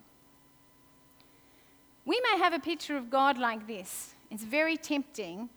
[2.05, 4.15] We may have a picture of God like this.
[4.31, 5.49] It's very tempting.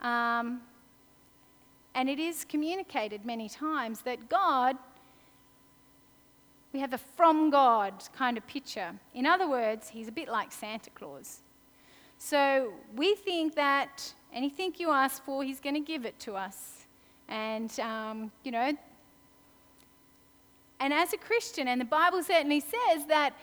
[0.00, 0.62] Um,
[1.94, 4.76] and it is communicated many times that God,
[6.72, 8.94] we have a from God kind of picture.
[9.14, 11.42] In other words, he's a bit like Santa Claus.
[12.18, 16.86] So we think that anything you ask for, he's going to give it to us.
[17.28, 18.76] And, um, you know,
[20.80, 23.34] and as a Christian, and the Bible certainly says that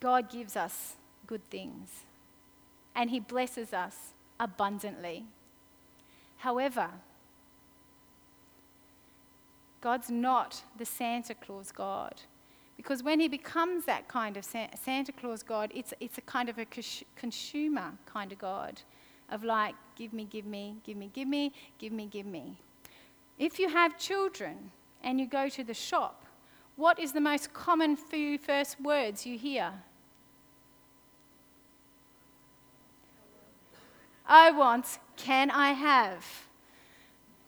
[0.00, 1.88] God gives us good things
[2.94, 3.96] and He blesses us
[4.38, 5.24] abundantly.
[6.38, 6.90] However,
[9.80, 12.14] God's not the Santa Claus God.
[12.76, 16.58] Because when he becomes that kind of Santa Claus God, it's, it's a kind of
[16.58, 16.66] a
[17.16, 18.80] consumer kind of God
[19.30, 22.58] of like, give me, give me, give me, give me, give me, give me.
[23.38, 24.70] If you have children
[25.02, 26.24] and you go to the shop,
[26.76, 29.72] what is the most common few first words you hear?
[34.26, 36.24] I want, can I have?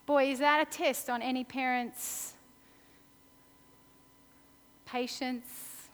[0.05, 2.33] Boy, is that a test on any parent's
[4.87, 5.89] patience,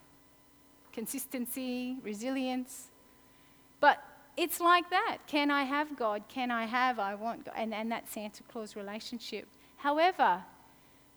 [0.94, 2.90] consistency, resilience.
[3.80, 4.02] But
[4.38, 5.18] it's like that.
[5.28, 6.24] Can I have God?
[6.30, 7.54] Can I have, I want God?
[7.58, 9.48] And, and that Santa Claus relationship.
[9.78, 10.44] However,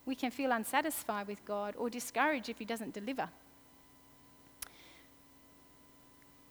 [0.06, 3.28] we can feel unsatisfied with God or discouraged if He doesn't deliver.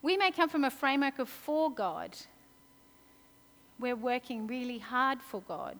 [0.02, 2.16] We may come from a framework of for God.
[3.78, 5.76] We're working really hard for God.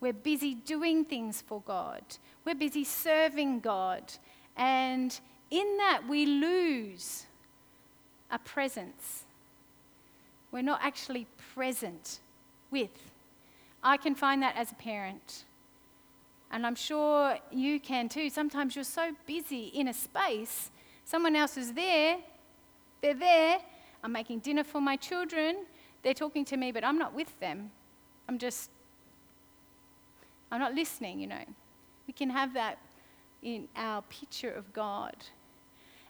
[0.00, 2.02] We're busy doing things for God.
[2.44, 4.12] We're busy serving God.
[4.58, 5.18] And
[5.50, 7.24] in that, we lose
[8.30, 9.24] a presence.
[10.50, 12.20] We're not actually present
[12.70, 13.12] with.
[13.82, 15.44] I can find that as a parent.
[16.50, 18.30] And I'm sure you can too.
[18.30, 20.70] Sometimes you're so busy in a space,
[21.04, 22.18] someone else is there,
[23.02, 23.58] they're there.
[24.02, 25.66] I'm making dinner for my children,
[26.02, 27.70] they're talking to me, but I'm not with them.
[28.28, 28.70] I'm just,
[30.50, 31.44] I'm not listening, you know.
[32.06, 32.78] We can have that
[33.42, 35.16] in our picture of God.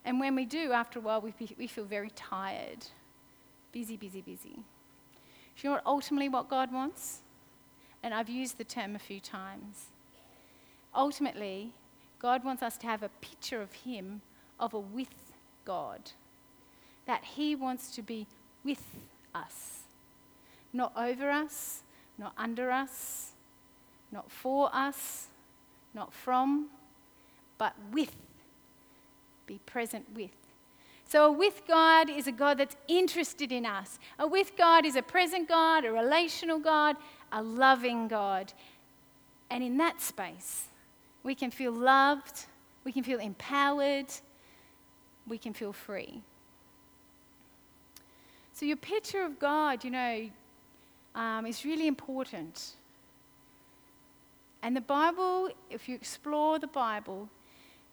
[0.04, 2.86] And when we do, after a while, we, we feel very tired.
[3.72, 4.54] Busy, busy, busy.
[4.54, 7.20] Do you know ultimately what God wants?
[8.02, 9.86] And I've used the term a few times.
[10.94, 11.72] Ultimately,
[12.20, 14.22] God wants us to have a picture of Him,
[14.58, 15.32] of a with
[15.64, 16.12] God.
[17.06, 18.26] That He wants to be
[18.64, 18.82] with
[19.34, 19.80] us.
[20.72, 21.82] Not over us,
[22.18, 23.32] not under us,
[24.10, 25.26] not for us,
[25.94, 26.68] not from,
[27.58, 28.14] but with.
[29.46, 30.30] Be present with.
[31.08, 33.98] So, a with God is a God that's interested in us.
[34.18, 36.96] A with God is a present God, a relational God,
[37.32, 38.52] a loving God.
[39.50, 40.66] And in that space,
[41.22, 42.44] we can feel loved,
[42.84, 44.08] we can feel empowered,
[45.26, 46.20] we can feel free.
[48.52, 50.28] So, your picture of God, you know,
[51.14, 52.74] um, is really important.
[54.62, 57.28] And the Bible, if you explore the Bible,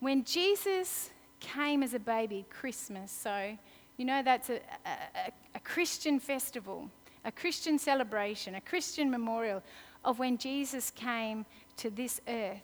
[0.05, 3.57] when Jesus came as a baby, Christmas, so
[3.97, 6.91] you know that's a, a, a Christian festival,
[7.23, 9.63] a Christian celebration, a Christian memorial
[10.03, 11.43] of when Jesus came
[11.77, 12.61] to this earth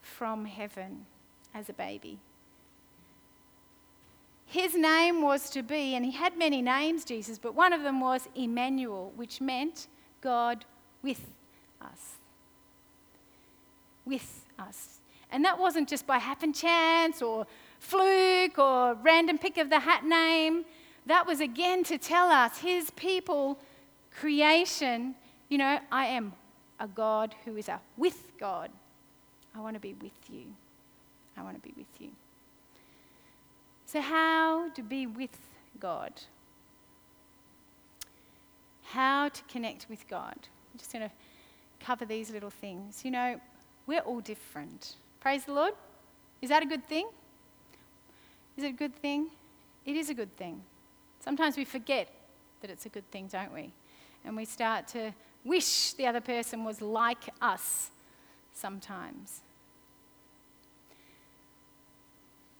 [0.00, 1.06] from heaven
[1.54, 2.18] as a baby.
[4.46, 8.00] His name was to be, and he had many names, Jesus, but one of them
[8.00, 9.86] was Emmanuel, which meant
[10.20, 10.64] God
[11.00, 11.30] with
[11.80, 12.16] us.
[14.04, 14.98] With us.
[15.32, 17.46] And that wasn't just by happen chance or
[17.78, 20.64] fluke or random pick of the hat name.
[21.06, 23.58] That was again to tell us, his people,
[24.16, 25.16] creation,
[25.48, 26.34] you know, I am
[26.78, 28.70] a God who is a with God.
[29.54, 30.44] I want to be with you.
[31.36, 32.08] I want to be with you.
[33.86, 35.36] So, how to be with
[35.80, 36.12] God?
[38.82, 40.36] How to connect with God?
[40.36, 41.14] I'm just going to
[41.80, 43.04] cover these little things.
[43.04, 43.40] You know,
[43.86, 44.96] we're all different.
[45.22, 45.74] Praise the Lord.
[46.40, 47.06] Is that a good thing?
[48.56, 49.28] Is it a good thing?
[49.86, 50.62] It is a good thing.
[51.20, 52.08] Sometimes we forget
[52.60, 53.72] that it's a good thing, don't we?
[54.24, 57.92] And we start to wish the other person was like us
[58.52, 59.42] sometimes.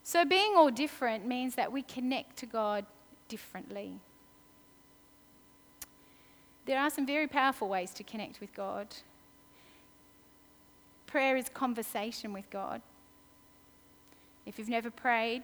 [0.05, 2.87] So, being all different means that we connect to God
[3.27, 3.94] differently.
[6.66, 8.87] There are some very powerful ways to connect with God.
[11.12, 12.81] Prayer is conversation with God.
[14.46, 15.42] If you've never prayed,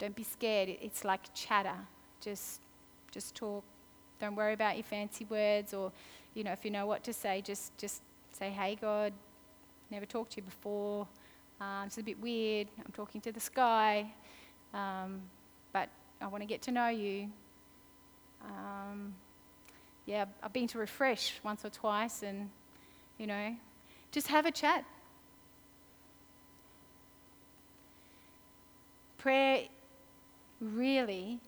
[0.00, 0.70] don't be scared.
[0.70, 1.76] It's like chatter.
[2.20, 2.60] Just,
[3.12, 3.62] just talk.
[4.20, 5.92] Don't worry about your fancy words or,
[6.34, 9.12] you know, if you know what to say, just, just say, hey, God,
[9.88, 11.06] never talked to you before.
[11.60, 12.66] Um, it's a bit weird.
[12.84, 14.12] I'm talking to the sky.
[14.74, 15.20] Um,
[15.72, 15.90] but
[16.20, 17.30] I want to get to know you.
[18.44, 19.14] Um,
[20.06, 22.50] yeah, I've been to Refresh once or twice and,
[23.16, 23.54] you know,
[24.12, 24.84] just have a chat.
[29.18, 29.64] Prayer
[30.60, 31.40] really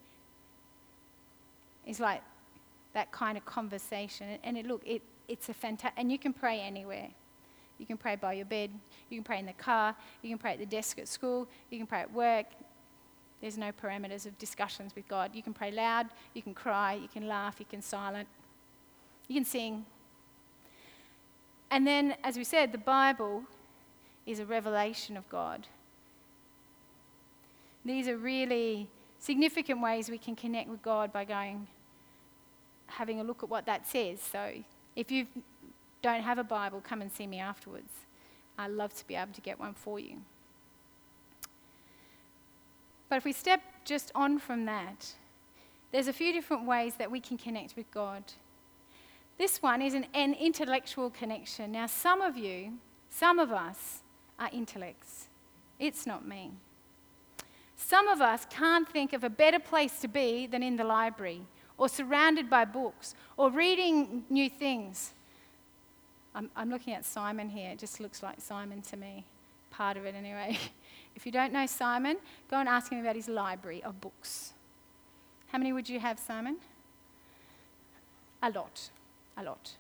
[1.87, 2.23] is like
[2.95, 4.39] that kind of conversation.
[4.43, 7.09] And it, look, it, it's a fantastic, and you can pray anywhere.
[7.79, 8.71] You can pray by your bed,
[9.11, 11.79] you can pray in the car, you can pray at the desk at school, you
[11.79, 12.47] can pray at work.
[13.41, 15.33] There's no parameters of discussions with God.
[15.35, 18.29] You can pray loud, you can cry, you can laugh, you can silent,
[19.29, 19.85] you can sing.
[21.71, 23.43] And then, as we said, the Bible
[24.27, 25.67] is a revelation of God.
[27.85, 31.67] These are really significant ways we can connect with God by going,
[32.87, 34.21] having a look at what that says.
[34.21, 34.53] So
[34.97, 35.27] if you
[36.03, 37.93] don't have a Bible, come and see me afterwards.
[38.59, 40.19] I'd love to be able to get one for you.
[43.09, 45.15] But if we step just on from that,
[45.93, 48.25] there's a few different ways that we can connect with God.
[49.39, 51.73] This one is an, an intellectual connection.
[51.73, 52.75] Now, some of you,
[53.11, 54.03] some of us,
[54.39, 55.29] are intellects.
[55.79, 56.53] It's not me.
[57.77, 61.43] Some of us can't think of a better place to be than in the library,
[61.77, 65.13] or surrounded by books, or reading new things.
[66.35, 67.71] I'm, I'm looking at Simon here.
[67.71, 69.25] It just looks like Simon to me,
[69.71, 70.59] part of it anyway.
[71.17, 72.17] If you don't know Simon,
[72.51, 74.53] go and ask him about his library of books.
[75.47, 76.57] How many would you have, Simon?
[78.43, 78.91] A lot.
[79.37, 79.77] A lot.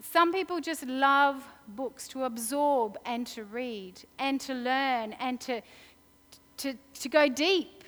[0.00, 5.60] Some people just love books to absorb and to read and to learn and to,
[6.58, 7.84] to, to go deep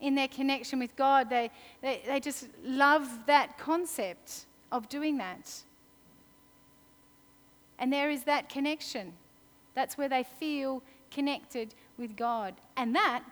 [0.00, 1.30] in their connection with God.
[1.30, 5.50] They, they, they just love that concept of doing that.
[7.78, 9.14] And there is that connection.
[9.74, 12.54] That's where they feel connected with God.
[12.76, 13.22] And that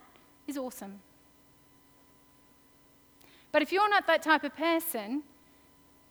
[0.46, 1.00] is awesome.
[3.52, 5.22] But if you're not that type of person,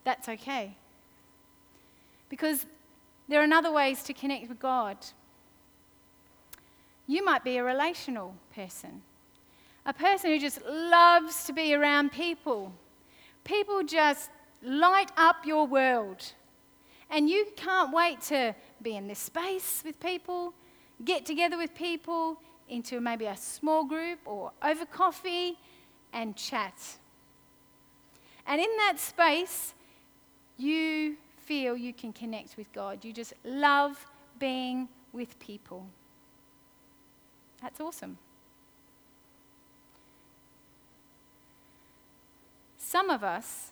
[0.04, 0.76] that's okay.
[2.30, 2.66] Because
[3.28, 4.98] there are other ways to connect with God.
[7.08, 9.02] You might be a relational person,
[9.86, 12.74] a person who just loves to be around people.
[13.44, 14.30] People just
[14.62, 16.34] light up your world.
[17.10, 20.54] And you can't wait to be in this space with people,
[21.04, 22.40] get together with people
[22.70, 25.58] into maybe a small group or over coffee
[26.14, 26.74] and chat.
[28.48, 29.74] And in that space,
[30.58, 33.04] you feel you can connect with God.
[33.04, 34.06] You just love
[34.40, 35.88] being with people.
[37.62, 38.18] That's awesome.
[42.78, 43.72] Some of us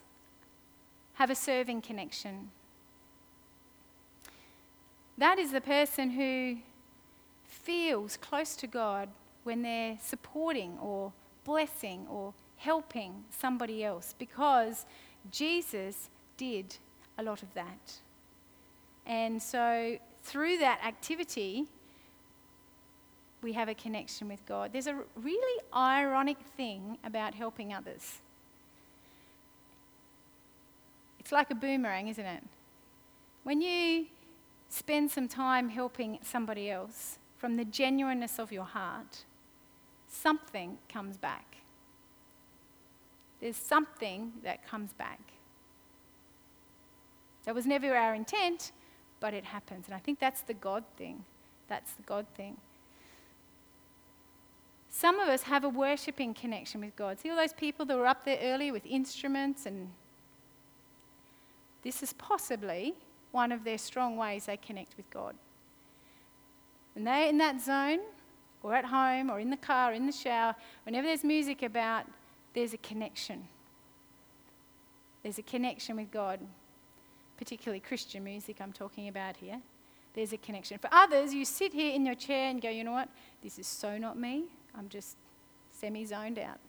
[1.14, 2.50] have a serving connection.
[5.18, 6.58] That is the person who
[7.44, 9.08] feels close to God
[9.44, 11.12] when they're supporting or
[11.44, 14.86] blessing or helping somebody else because
[15.30, 16.76] Jesus did
[17.18, 18.00] a lot of that.
[19.06, 21.66] And so through that activity,
[23.42, 24.72] we have a connection with God.
[24.72, 28.20] There's a really ironic thing about helping others.
[31.18, 32.42] It's like a boomerang, isn't it?
[33.42, 34.06] When you
[34.68, 39.24] spend some time helping somebody else from the genuineness of your heart,
[40.08, 41.56] something comes back.
[43.40, 45.31] There's something that comes back.
[47.44, 48.72] That was never our intent,
[49.20, 49.86] but it happens.
[49.86, 51.24] And I think that's the God thing.
[51.68, 52.56] That's the God thing.
[54.90, 57.18] Some of us have a worshipping connection with God.
[57.18, 59.88] See all those people that were up there earlier with instruments, and
[61.82, 62.94] this is possibly
[63.30, 65.34] one of their strong ways they connect with God.
[66.94, 68.00] When they're in that zone,
[68.62, 72.04] or at home, or in the car, or in the shower, whenever there's music about,
[72.54, 73.48] there's a connection.
[75.22, 76.38] There's a connection with God,
[77.42, 79.60] particularly Christian music I'm talking about here.
[80.14, 80.78] There's a connection.
[80.78, 83.08] For others, you sit here in your chair and go, you know what?
[83.42, 84.44] This is so not me.
[84.78, 85.16] I'm just
[85.72, 86.60] semi zoned out.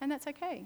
[0.00, 0.64] And that's okay.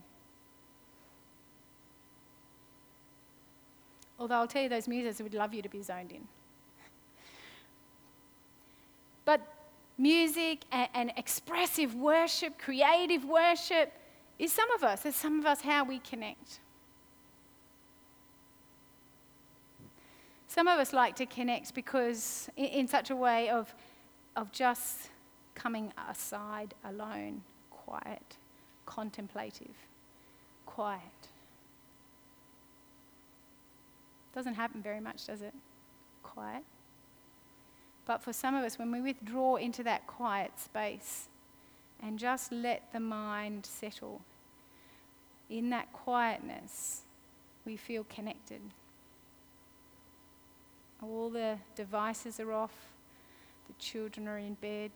[4.19, 6.21] Although I'll tell you, those musicians would love you to be zoned in.
[9.25, 9.41] But
[9.97, 13.91] music and, and, expressive worship, creative worship,
[14.39, 15.07] is some of us.
[15.07, 16.61] It's some of us how we connect.
[20.51, 23.73] Some of us like to connect because, in, in such a way of,
[24.35, 25.11] of just
[25.55, 28.37] coming aside alone, quiet,
[28.85, 29.77] contemplative,
[30.67, 31.01] quiet.
[34.35, 35.55] Doesn't happen very much, does it?
[36.25, 36.65] Quiet.
[38.05, 41.29] But for some of us, when we withdraw into that quiet space
[42.03, 44.21] and just let the mind settle,
[45.49, 47.03] in that quietness,
[47.65, 48.61] we feel connected.
[51.03, 52.75] All the devices are off,
[53.67, 54.91] the children are in bed,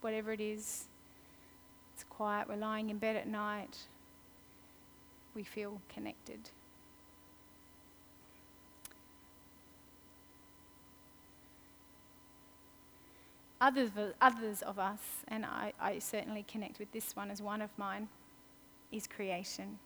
[0.00, 0.86] whatever it is,
[1.94, 2.48] it's quiet.
[2.48, 3.76] We're lying in bed at night
[5.34, 6.50] we feel connected.
[13.60, 17.70] others, others of us, and I, I certainly connect with this one as one of
[17.76, 18.08] mine,
[18.92, 19.78] is creation.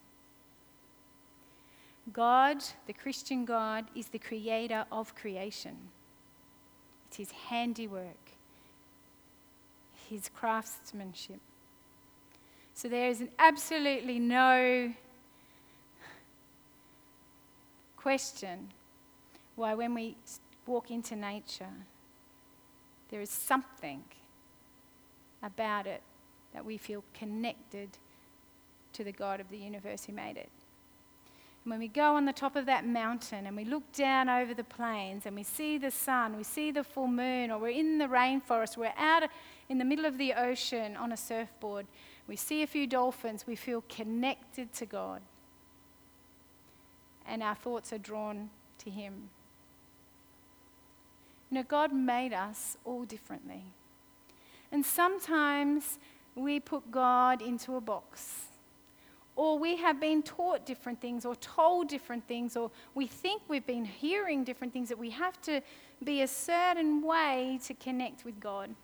[2.12, 5.76] God, the Christian God, is the creator of creation.
[7.08, 8.32] It's his handiwork,
[10.08, 11.40] his craftsmanship.
[12.74, 14.92] So there is absolutely no
[17.96, 18.70] question
[19.56, 20.16] why, when we
[20.66, 21.74] walk into nature,
[23.10, 24.02] there is something
[25.42, 26.02] about it
[26.54, 27.90] that we feel connected
[28.92, 30.48] to the God of the universe who made it.
[31.64, 34.54] And when we go on the top of that mountain and we look down over
[34.54, 37.98] the plains and we see the sun, we see the full moon, or we're in
[37.98, 39.24] the rainforest, we're out
[39.68, 41.86] in the middle of the ocean on a surfboard,
[42.26, 45.20] we see a few dolphins, we feel connected to God.
[47.26, 49.28] And our thoughts are drawn to Him.
[51.50, 53.64] You know, God made us all differently.
[54.72, 55.98] And sometimes
[56.34, 58.49] we put God into a box.
[59.40, 63.66] Or we have been taught different things or told different things, or we think we've
[63.66, 65.62] been hearing different things that we have to
[66.04, 68.74] be a certain way to connect with God.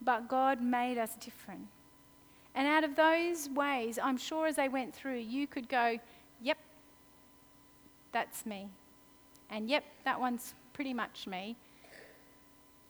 [0.00, 1.66] But God made us different.
[2.54, 5.98] And out of those ways, I'm sure as they went through, you could go,
[6.40, 6.56] yep,
[8.10, 8.68] that's me.
[9.50, 11.56] And yep, that one's pretty much me.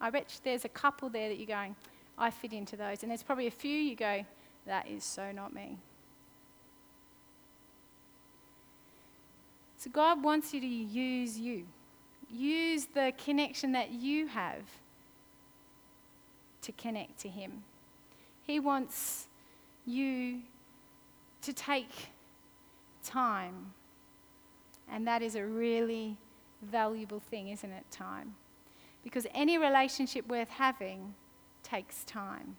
[0.00, 1.74] I bet there's a couple there that you're going,
[2.20, 3.02] I fit into those.
[3.02, 4.24] And there's probably a few you go,
[4.66, 5.78] that is so not me.
[9.78, 11.66] So God wants you to use you.
[12.30, 14.62] Use the connection that you have
[16.62, 17.64] to connect to Him.
[18.46, 19.26] He wants
[19.86, 20.42] you
[21.42, 22.10] to take
[23.02, 23.72] time
[24.90, 26.16] and that is a really
[26.62, 27.84] valuable thing, isn't it?
[27.90, 28.34] Time.
[29.02, 31.14] Because any relationship worth having
[31.70, 32.56] takes time.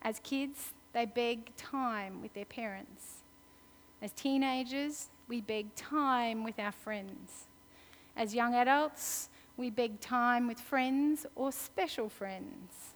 [0.00, 3.22] As kids, they beg time with their parents.
[4.00, 7.46] As teenagers, we beg time with our friends.
[8.16, 12.94] As young adults, we beg time with friends or special friends.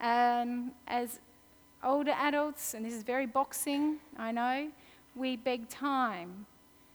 [0.00, 1.20] Um, as
[1.82, 4.70] older adults, and this is very boxing, I know,
[5.14, 6.46] we beg time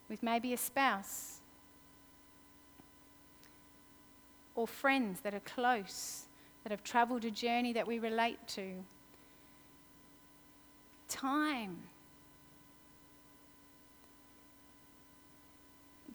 [0.09, 1.40] with maybe a spouse
[4.61, 6.25] or friends that are close,
[6.63, 8.83] that have travelled a journey that we relate to.
[11.07, 11.77] Time.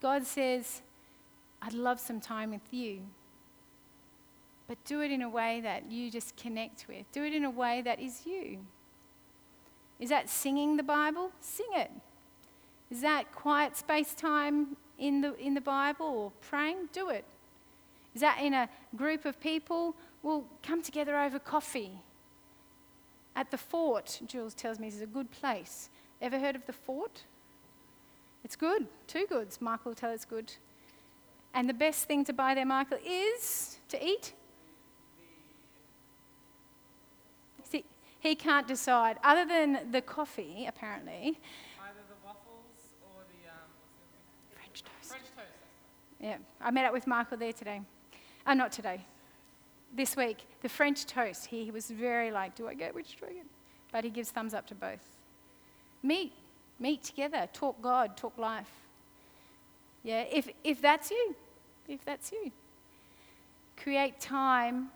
[0.01, 0.83] God says,
[1.61, 3.01] I'd love some time with you.
[4.69, 7.11] But do it in a way that you just connect with.
[7.11, 8.59] Do it in a way that is you.
[9.99, 11.33] Is that singing the Bible?
[11.41, 11.91] Sing it.
[12.91, 16.91] Is that quiet space time in the, in the Bible or praying?
[16.93, 17.25] Do it.
[18.17, 19.95] Is that in a group of people?
[20.23, 21.93] Well, come together over coffee.
[23.37, 25.91] At the fort, Jules tells me, is a good place.
[26.23, 27.25] Ever heard of the fort?
[28.43, 28.87] It's good.
[29.07, 29.61] Two goods.
[29.61, 30.51] Michael will tell it's good.
[31.53, 34.33] And the best thing to buy there, Michael, is to eat
[37.64, 37.85] See,
[38.21, 39.19] he can't decide.
[39.25, 41.39] Other than the coffee, apparently.
[41.83, 43.69] Either the waffles or the um,
[44.55, 45.11] French toast.
[45.11, 45.49] French toast.
[46.19, 47.83] Yeah, I met up with Michael there today.
[48.47, 49.05] Uh, not today.
[49.95, 51.47] This week, the French toast.
[51.47, 53.47] He was very like, do I get which do I get?
[53.93, 55.05] But he gives thumbs up to both.
[56.03, 56.33] Meet,
[56.79, 58.71] meet together, talk God, talk life.
[60.03, 61.35] Yeah, if, if that's you,
[61.89, 62.53] if that's you.
[63.77, 64.91] Create time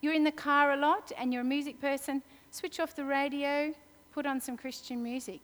[0.00, 3.74] you're in the car a lot and you're a music person, switch off the radio,
[4.12, 5.40] put on some Christian music.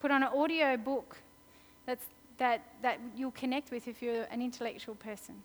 [0.00, 1.16] Put on an audio book
[1.86, 2.04] that's,
[2.38, 5.36] that, that you'll connect with if you're an intellectual person.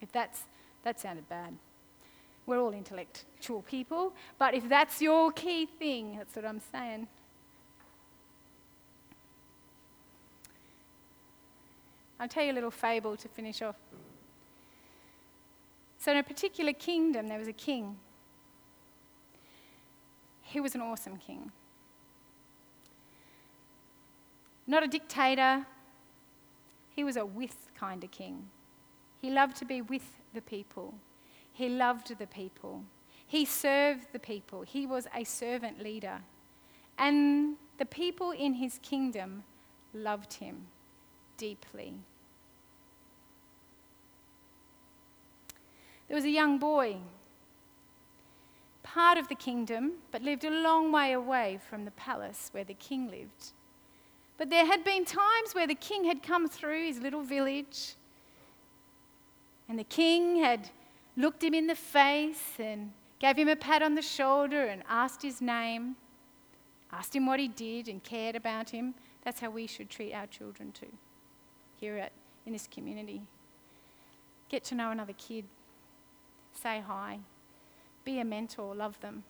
[0.00, 0.42] If that's,
[0.84, 1.54] that sounded bad.
[2.46, 7.08] We're all intellectual people, but if that's your key thing, that's what I'm saying.
[12.20, 13.76] I'll tell you a little fable to finish off.
[15.98, 17.96] So, in a particular kingdom, there was a king.
[20.42, 21.52] He was an awesome king.
[24.66, 25.66] Not a dictator,
[26.98, 28.48] he was a with kind of king.
[29.22, 30.94] He loved to be with the people,
[31.52, 32.82] he loved the people,
[33.24, 36.22] he served the people, he was a servant leader.
[36.98, 39.44] And the people in his kingdom
[39.94, 40.66] loved him
[41.36, 41.94] deeply.
[46.08, 46.96] There was a young boy.
[48.82, 52.74] part of the kingdom, but lived a long way away from the palace where the
[52.74, 53.52] king lived.
[54.38, 57.96] But there had been times where the king had come through his little village,
[59.68, 60.70] and the king had
[61.16, 65.22] looked him in the face and gave him a pat on the shoulder and asked
[65.22, 65.96] his name,
[66.92, 68.94] asked him what he did and cared about him.
[69.24, 70.92] That's how we should treat our children too,
[71.76, 72.12] here at,
[72.46, 73.22] in this community.
[74.48, 75.44] Get to know another kid,
[76.54, 77.18] say hi,
[78.04, 79.24] be a mentor, love them.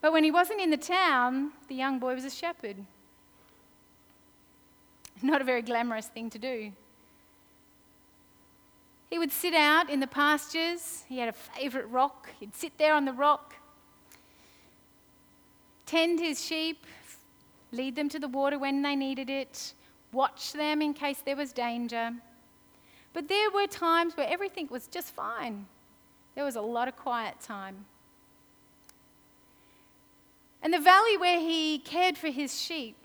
[0.00, 2.76] But when he wasn't in the town, the young boy was a shepherd.
[5.22, 6.72] Not a very glamorous thing to do.
[9.08, 11.04] He would sit out in the pastures.
[11.08, 12.28] He had a favourite rock.
[12.40, 13.54] He'd sit there on the rock,
[15.86, 16.84] tend his sheep,
[17.72, 19.72] lead them to the water when they needed it,
[20.12, 22.12] watch them in case there was danger.
[23.12, 25.66] But there were times where everything was just fine.
[26.34, 27.86] There was a lot of quiet time.
[30.66, 32.96] And the valley where he cared for his sheep,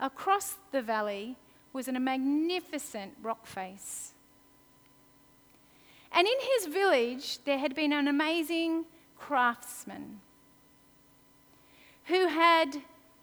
[0.00, 1.36] across the valley
[1.74, 4.14] was in a magnificent rock face.
[6.10, 8.86] And in his village, there had been an amazing
[9.18, 10.20] craftsman
[12.04, 12.78] who had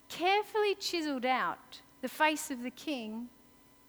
[0.09, 3.29] carefully chiseled out the face of the king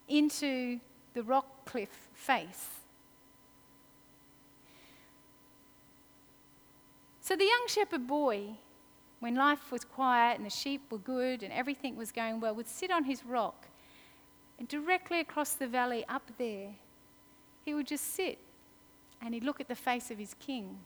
[0.08, 0.80] into
[1.12, 2.66] the rock cliff face.
[7.20, 8.56] So the young shepherd boy,
[9.20, 12.68] when life was quiet and the sheep were good and everything was going well, would
[12.68, 13.66] sit on his rock
[14.58, 16.70] and directly across the valley up there,
[17.64, 18.38] he would just sit
[19.20, 20.78] and he'd look at the face of his king.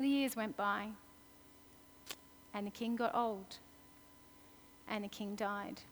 [0.00, 0.88] The years went by,
[2.54, 3.58] and the king got old,
[4.88, 5.82] and the king died.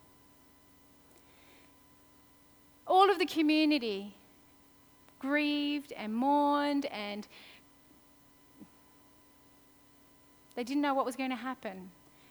[2.87, 4.15] All of the community
[5.19, 7.27] grieved and mourned, and
[10.57, 11.91] they didn't know what was going to happen.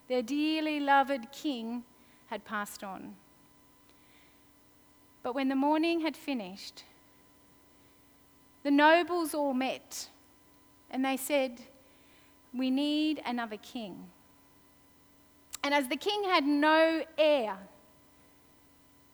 [0.09, 1.83] Their dearly loved king
[2.27, 3.15] had passed on.
[5.23, 6.83] But when the mourning had finished,
[8.63, 10.09] the nobles all met
[10.91, 11.61] and they said,
[12.53, 14.05] We need another king.
[15.63, 17.57] And as the king had no heir,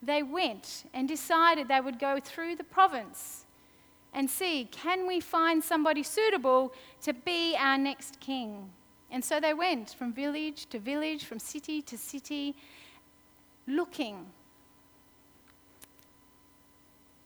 [0.02, 3.46] they went and decided they would go through the province
[4.12, 8.70] and see can we find somebody suitable to be our next king.
[9.12, 12.56] And so they went from village to village, from city to city,
[13.68, 14.26] looking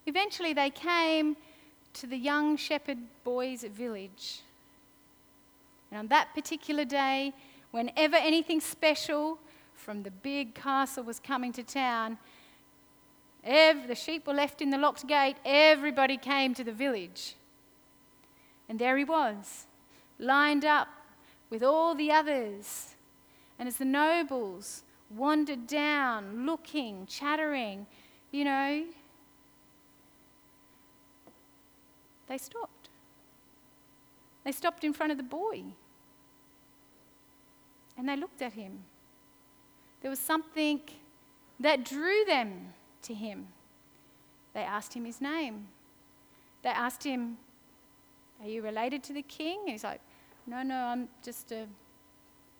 [0.07, 1.37] Eventually, they came
[1.95, 4.41] to the young shepherd boy's village.
[5.91, 7.33] And on that particular day,
[7.73, 9.39] whenever anything special
[9.75, 12.19] from the big castle was coming to town,
[13.43, 17.35] the sheep were left in the locked gate, everybody came to the village.
[18.69, 19.67] And there he was,
[20.19, 20.89] lined up
[21.51, 22.95] with all the others.
[23.59, 27.87] And as the nobles wandered down, looking, chattering,
[28.31, 28.85] you know,
[32.27, 32.89] They stopped.
[34.45, 35.63] They stopped in front of the boy.
[37.97, 38.85] And they looked at him.
[40.03, 40.81] There was something
[41.59, 43.49] that drew them to him.
[44.55, 45.69] They asked him his name.
[46.63, 47.39] They asked him,
[48.43, 49.61] Are you related to the king?
[49.61, 50.01] And he's like,
[50.47, 51.67] No, no, I'm just a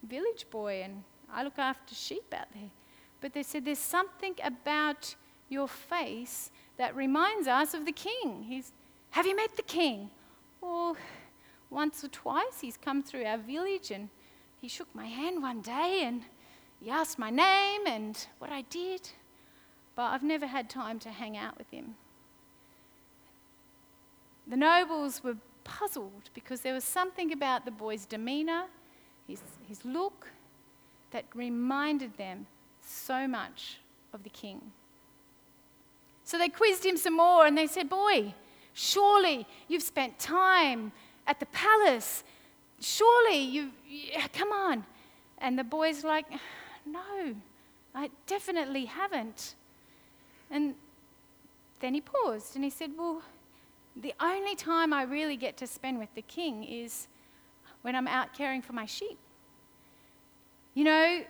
[0.03, 2.71] village boy and I look after sheep out there.
[3.21, 5.15] But they said, There's something about
[5.49, 8.45] your face that reminds us of the king.
[8.49, 8.73] He's,
[9.11, 10.11] have you met the king?
[10.63, 10.97] Oh,
[11.71, 14.09] once or twice he's come through our village and
[14.61, 16.23] he shook my hand one day and
[16.81, 19.11] he asked my name and what I did,
[19.95, 21.95] but I've never had time to hang out with him.
[24.47, 25.37] The nobles were
[25.67, 28.65] puzzled because there was something about the boy's demeanour,
[29.27, 30.29] his, his look,
[31.11, 32.47] that reminded them
[32.81, 33.79] so much
[34.13, 34.61] of the king.
[36.25, 38.35] So they quizzed him some more and they said, Boy,
[38.79, 40.93] Surely you've spent time
[41.27, 42.25] at the palace.
[42.79, 44.85] Surely you, yeah, come on.
[45.39, 46.27] And the boy's like,
[46.85, 47.35] No,
[47.95, 49.55] I definitely haven't.
[50.51, 50.75] And
[51.81, 53.23] then he paused and he said, Well,
[54.01, 57.09] the only time I really get to spend with the king is
[57.83, 59.19] when I'm out caring for my sheep.
[60.75, 61.25] You know,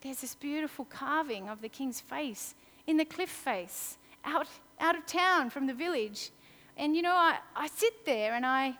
[0.00, 2.54] there's this beautiful carving of the king's face
[2.86, 4.48] in the cliff face out,
[4.80, 6.30] out of town from the village.
[6.76, 8.76] And you know, I, I sit there and I,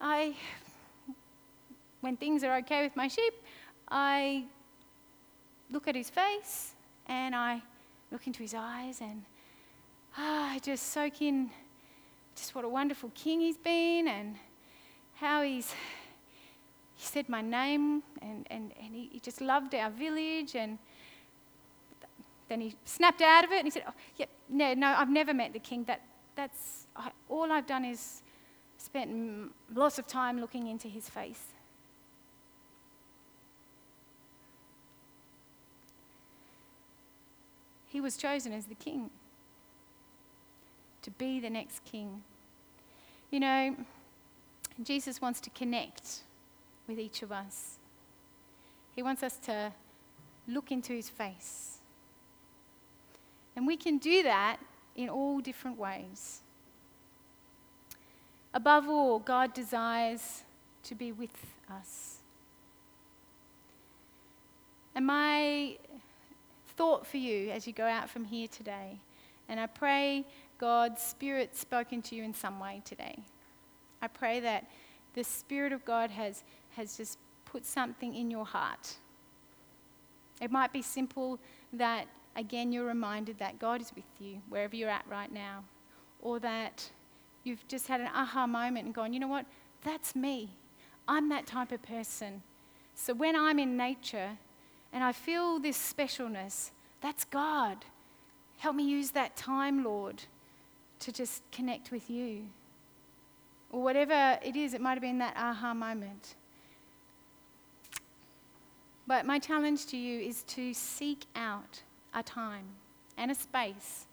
[0.00, 0.34] I,
[2.00, 3.34] when things are okay with my sheep,
[3.88, 4.44] I
[5.70, 6.74] look at his face
[7.06, 7.62] and I
[8.10, 9.22] look into his eyes and
[10.18, 11.50] ah, I just soak in
[12.34, 14.36] just what a wonderful king he's been and
[15.14, 15.72] how he's
[16.94, 20.78] he said my name and, and, and he, he just loved our village and
[22.48, 25.34] then he snapped out of it and he said, oh, yeah, no, no, I've never
[25.34, 25.84] met the king.
[25.84, 26.00] That,
[26.36, 28.22] that's, I, all I've done is
[28.78, 31.42] spent lots of time looking into his face.
[37.86, 39.10] He was chosen as the king
[41.06, 42.24] to be the next king.
[43.30, 43.76] You know,
[44.82, 46.22] Jesus wants to connect
[46.88, 47.78] with each of us.
[48.96, 49.72] He wants us to
[50.48, 51.78] look into his face.
[53.54, 54.56] And we can do that
[54.96, 56.40] in all different ways.
[58.52, 60.42] Above all, God desires
[60.82, 62.16] to be with us.
[64.92, 65.76] And my
[66.76, 68.98] thought for you as you go out from here today,
[69.48, 70.24] and I pray
[70.58, 73.18] God's Spirit spoken to you in some way today.
[74.00, 74.66] I pray that
[75.14, 76.44] the Spirit of God has,
[76.76, 78.96] has just put something in your heart.
[80.40, 81.38] It might be simple
[81.72, 85.64] that, again, you're reminded that God is with you wherever you're at right now,
[86.20, 86.90] or that
[87.44, 89.46] you've just had an aha moment and gone, you know what?
[89.82, 90.50] That's me.
[91.08, 92.42] I'm that type of person.
[92.94, 94.38] So when I'm in nature
[94.92, 97.84] and I feel this specialness, that's God.
[98.58, 100.24] Help me use that time, Lord,
[101.00, 102.46] to just connect with you
[103.70, 106.36] or whatever it is, it might have been that aha moment.
[109.06, 111.82] But my challenge to you is to seek out
[112.14, 112.64] a time
[113.16, 114.06] and a space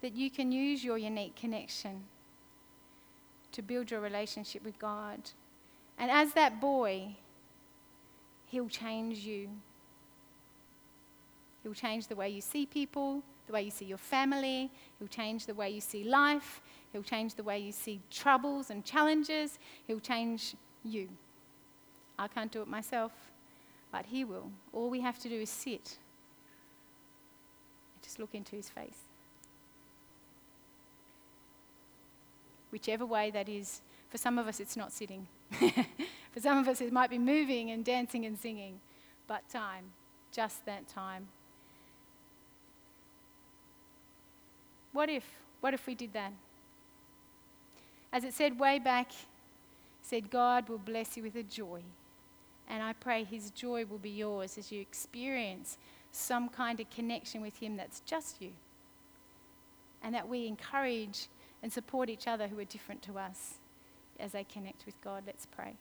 [0.00, 2.04] that you can use your unique connection
[3.52, 5.18] to build your relationship with God.
[5.98, 7.16] And as that boy,
[8.46, 9.48] He'll change you.
[11.62, 14.70] He'll change the way you see people, the way you see your family.
[14.98, 16.62] He'll change the way you see life.
[16.92, 19.58] He'll change the way you see troubles and challenges.
[19.88, 21.08] He'll change you.
[22.16, 23.12] I can't do it myself,
[23.90, 24.50] but He will.
[24.72, 25.98] All we have to do is sit
[27.94, 28.98] and just look into His face.
[32.70, 33.80] Whichever way that is,
[34.10, 35.26] for some of us, it's not sitting.
[36.30, 38.78] for some of us, it might be moving and dancing and singing,
[39.26, 39.86] but time,
[40.30, 41.26] just that time.
[44.92, 45.24] What if?
[45.60, 46.32] What if we did that?
[48.12, 49.12] As it said way back,
[50.02, 51.82] said, God will bless you with a joy.
[52.68, 55.78] And I pray his joy will be yours as you experience
[56.12, 58.50] some kind of connection with him that's just you.
[60.02, 61.28] And that we encourage
[61.62, 63.54] and support each other who are different to us
[64.18, 65.24] as they connect with God.
[65.26, 65.74] Let's pray.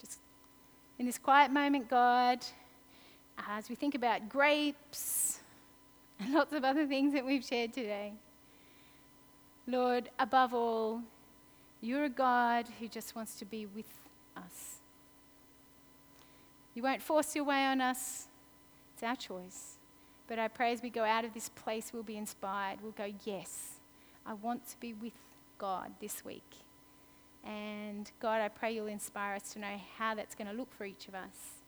[0.00, 0.18] Just
[0.98, 2.44] in this quiet moment, God,
[3.48, 5.39] as we think about grapes
[6.20, 8.12] and lots of other things that we've shared today.
[9.66, 11.02] Lord, above all,
[11.80, 13.86] you're a God who just wants to be with
[14.36, 14.78] us.
[16.74, 18.26] You won't force your way on us,
[18.94, 19.76] it's our choice.
[20.28, 22.78] But I pray as we go out of this place, we'll be inspired.
[22.82, 23.80] We'll go, Yes,
[24.24, 25.12] I want to be with
[25.58, 26.44] God this week.
[27.44, 30.84] And God, I pray you'll inspire us to know how that's going to look for
[30.84, 31.58] each of us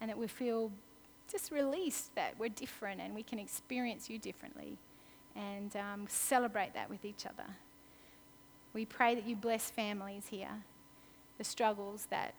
[0.00, 0.72] and that we feel
[1.30, 4.78] just release that we're different and we can experience you differently
[5.36, 7.48] and um, celebrate that with each other.
[8.74, 10.62] We pray that you bless families here,
[11.38, 12.34] the struggles that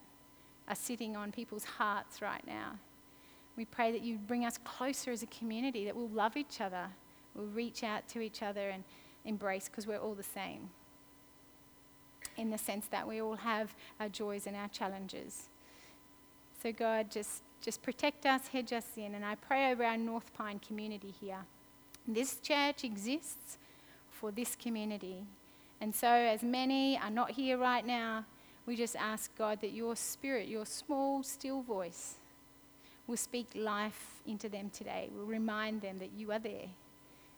[0.67, 2.77] are sitting on people's hearts right now.
[3.57, 6.87] We pray that you bring us closer as a community, that we'll love each other,
[7.35, 8.83] we'll reach out to each other and
[9.25, 10.69] embrace because we're all the same
[12.37, 15.49] in the sense that we all have our joys and our challenges.
[16.63, 19.15] So, God, just, just protect us, hedge us in.
[19.15, 21.45] And I pray over our North Pine community here.
[22.07, 23.57] This church exists
[24.11, 25.25] for this community.
[25.81, 28.25] And so, as many are not here right now,
[28.65, 32.15] we just ask God that your spirit, your small, still voice,
[33.07, 35.09] will speak life into them today.
[35.15, 36.67] Will remind them that you are there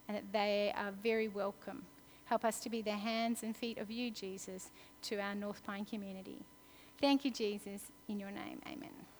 [0.07, 1.83] and that they are very welcome.
[2.25, 4.71] Help us to be the hands and feet of you, Jesus,
[5.03, 6.43] to our North Pine community.
[6.99, 7.83] Thank you, Jesus.
[8.07, 9.10] In your name, amen.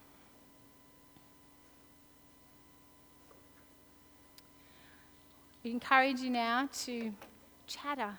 [5.64, 7.14] We encourage you now to
[7.68, 8.14] chatter.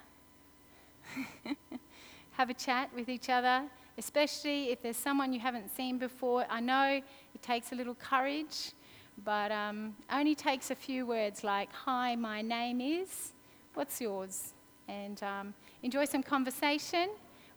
[2.33, 3.65] Have a chat with each other,
[3.99, 6.47] especially if there's someone you haven't seen before.
[6.49, 7.03] I know
[7.35, 8.75] it takes a little courage,
[9.25, 13.33] but um, only takes a few words like, Hi, my name is,
[13.75, 14.55] what's yours?
[14.87, 17.09] And um, enjoy some conversation.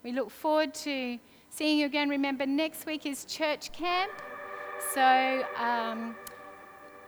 [0.03, 1.19] We look forward to
[1.51, 2.09] seeing you again.
[2.09, 4.11] Remember, next week is church camp.
[4.95, 6.15] So, um,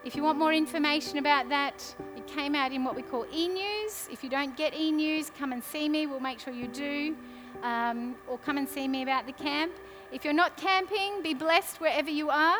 [0.08, 1.84] If you want more information about that,
[2.16, 4.08] it came out in what we call e news.
[4.10, 6.06] If you don't get e news, come and see me.
[6.06, 7.14] We'll make sure you do.
[7.62, 9.70] Um, or come and see me about the camp.
[10.10, 12.56] If you're not camping, be blessed wherever you are.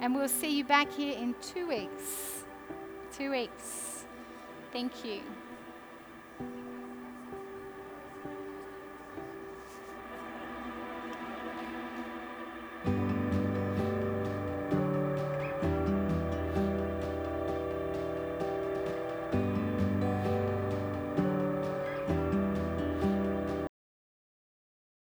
[0.00, 2.42] And we'll see you back here in two weeks.
[3.16, 4.04] Two weeks.
[4.72, 5.20] Thank you.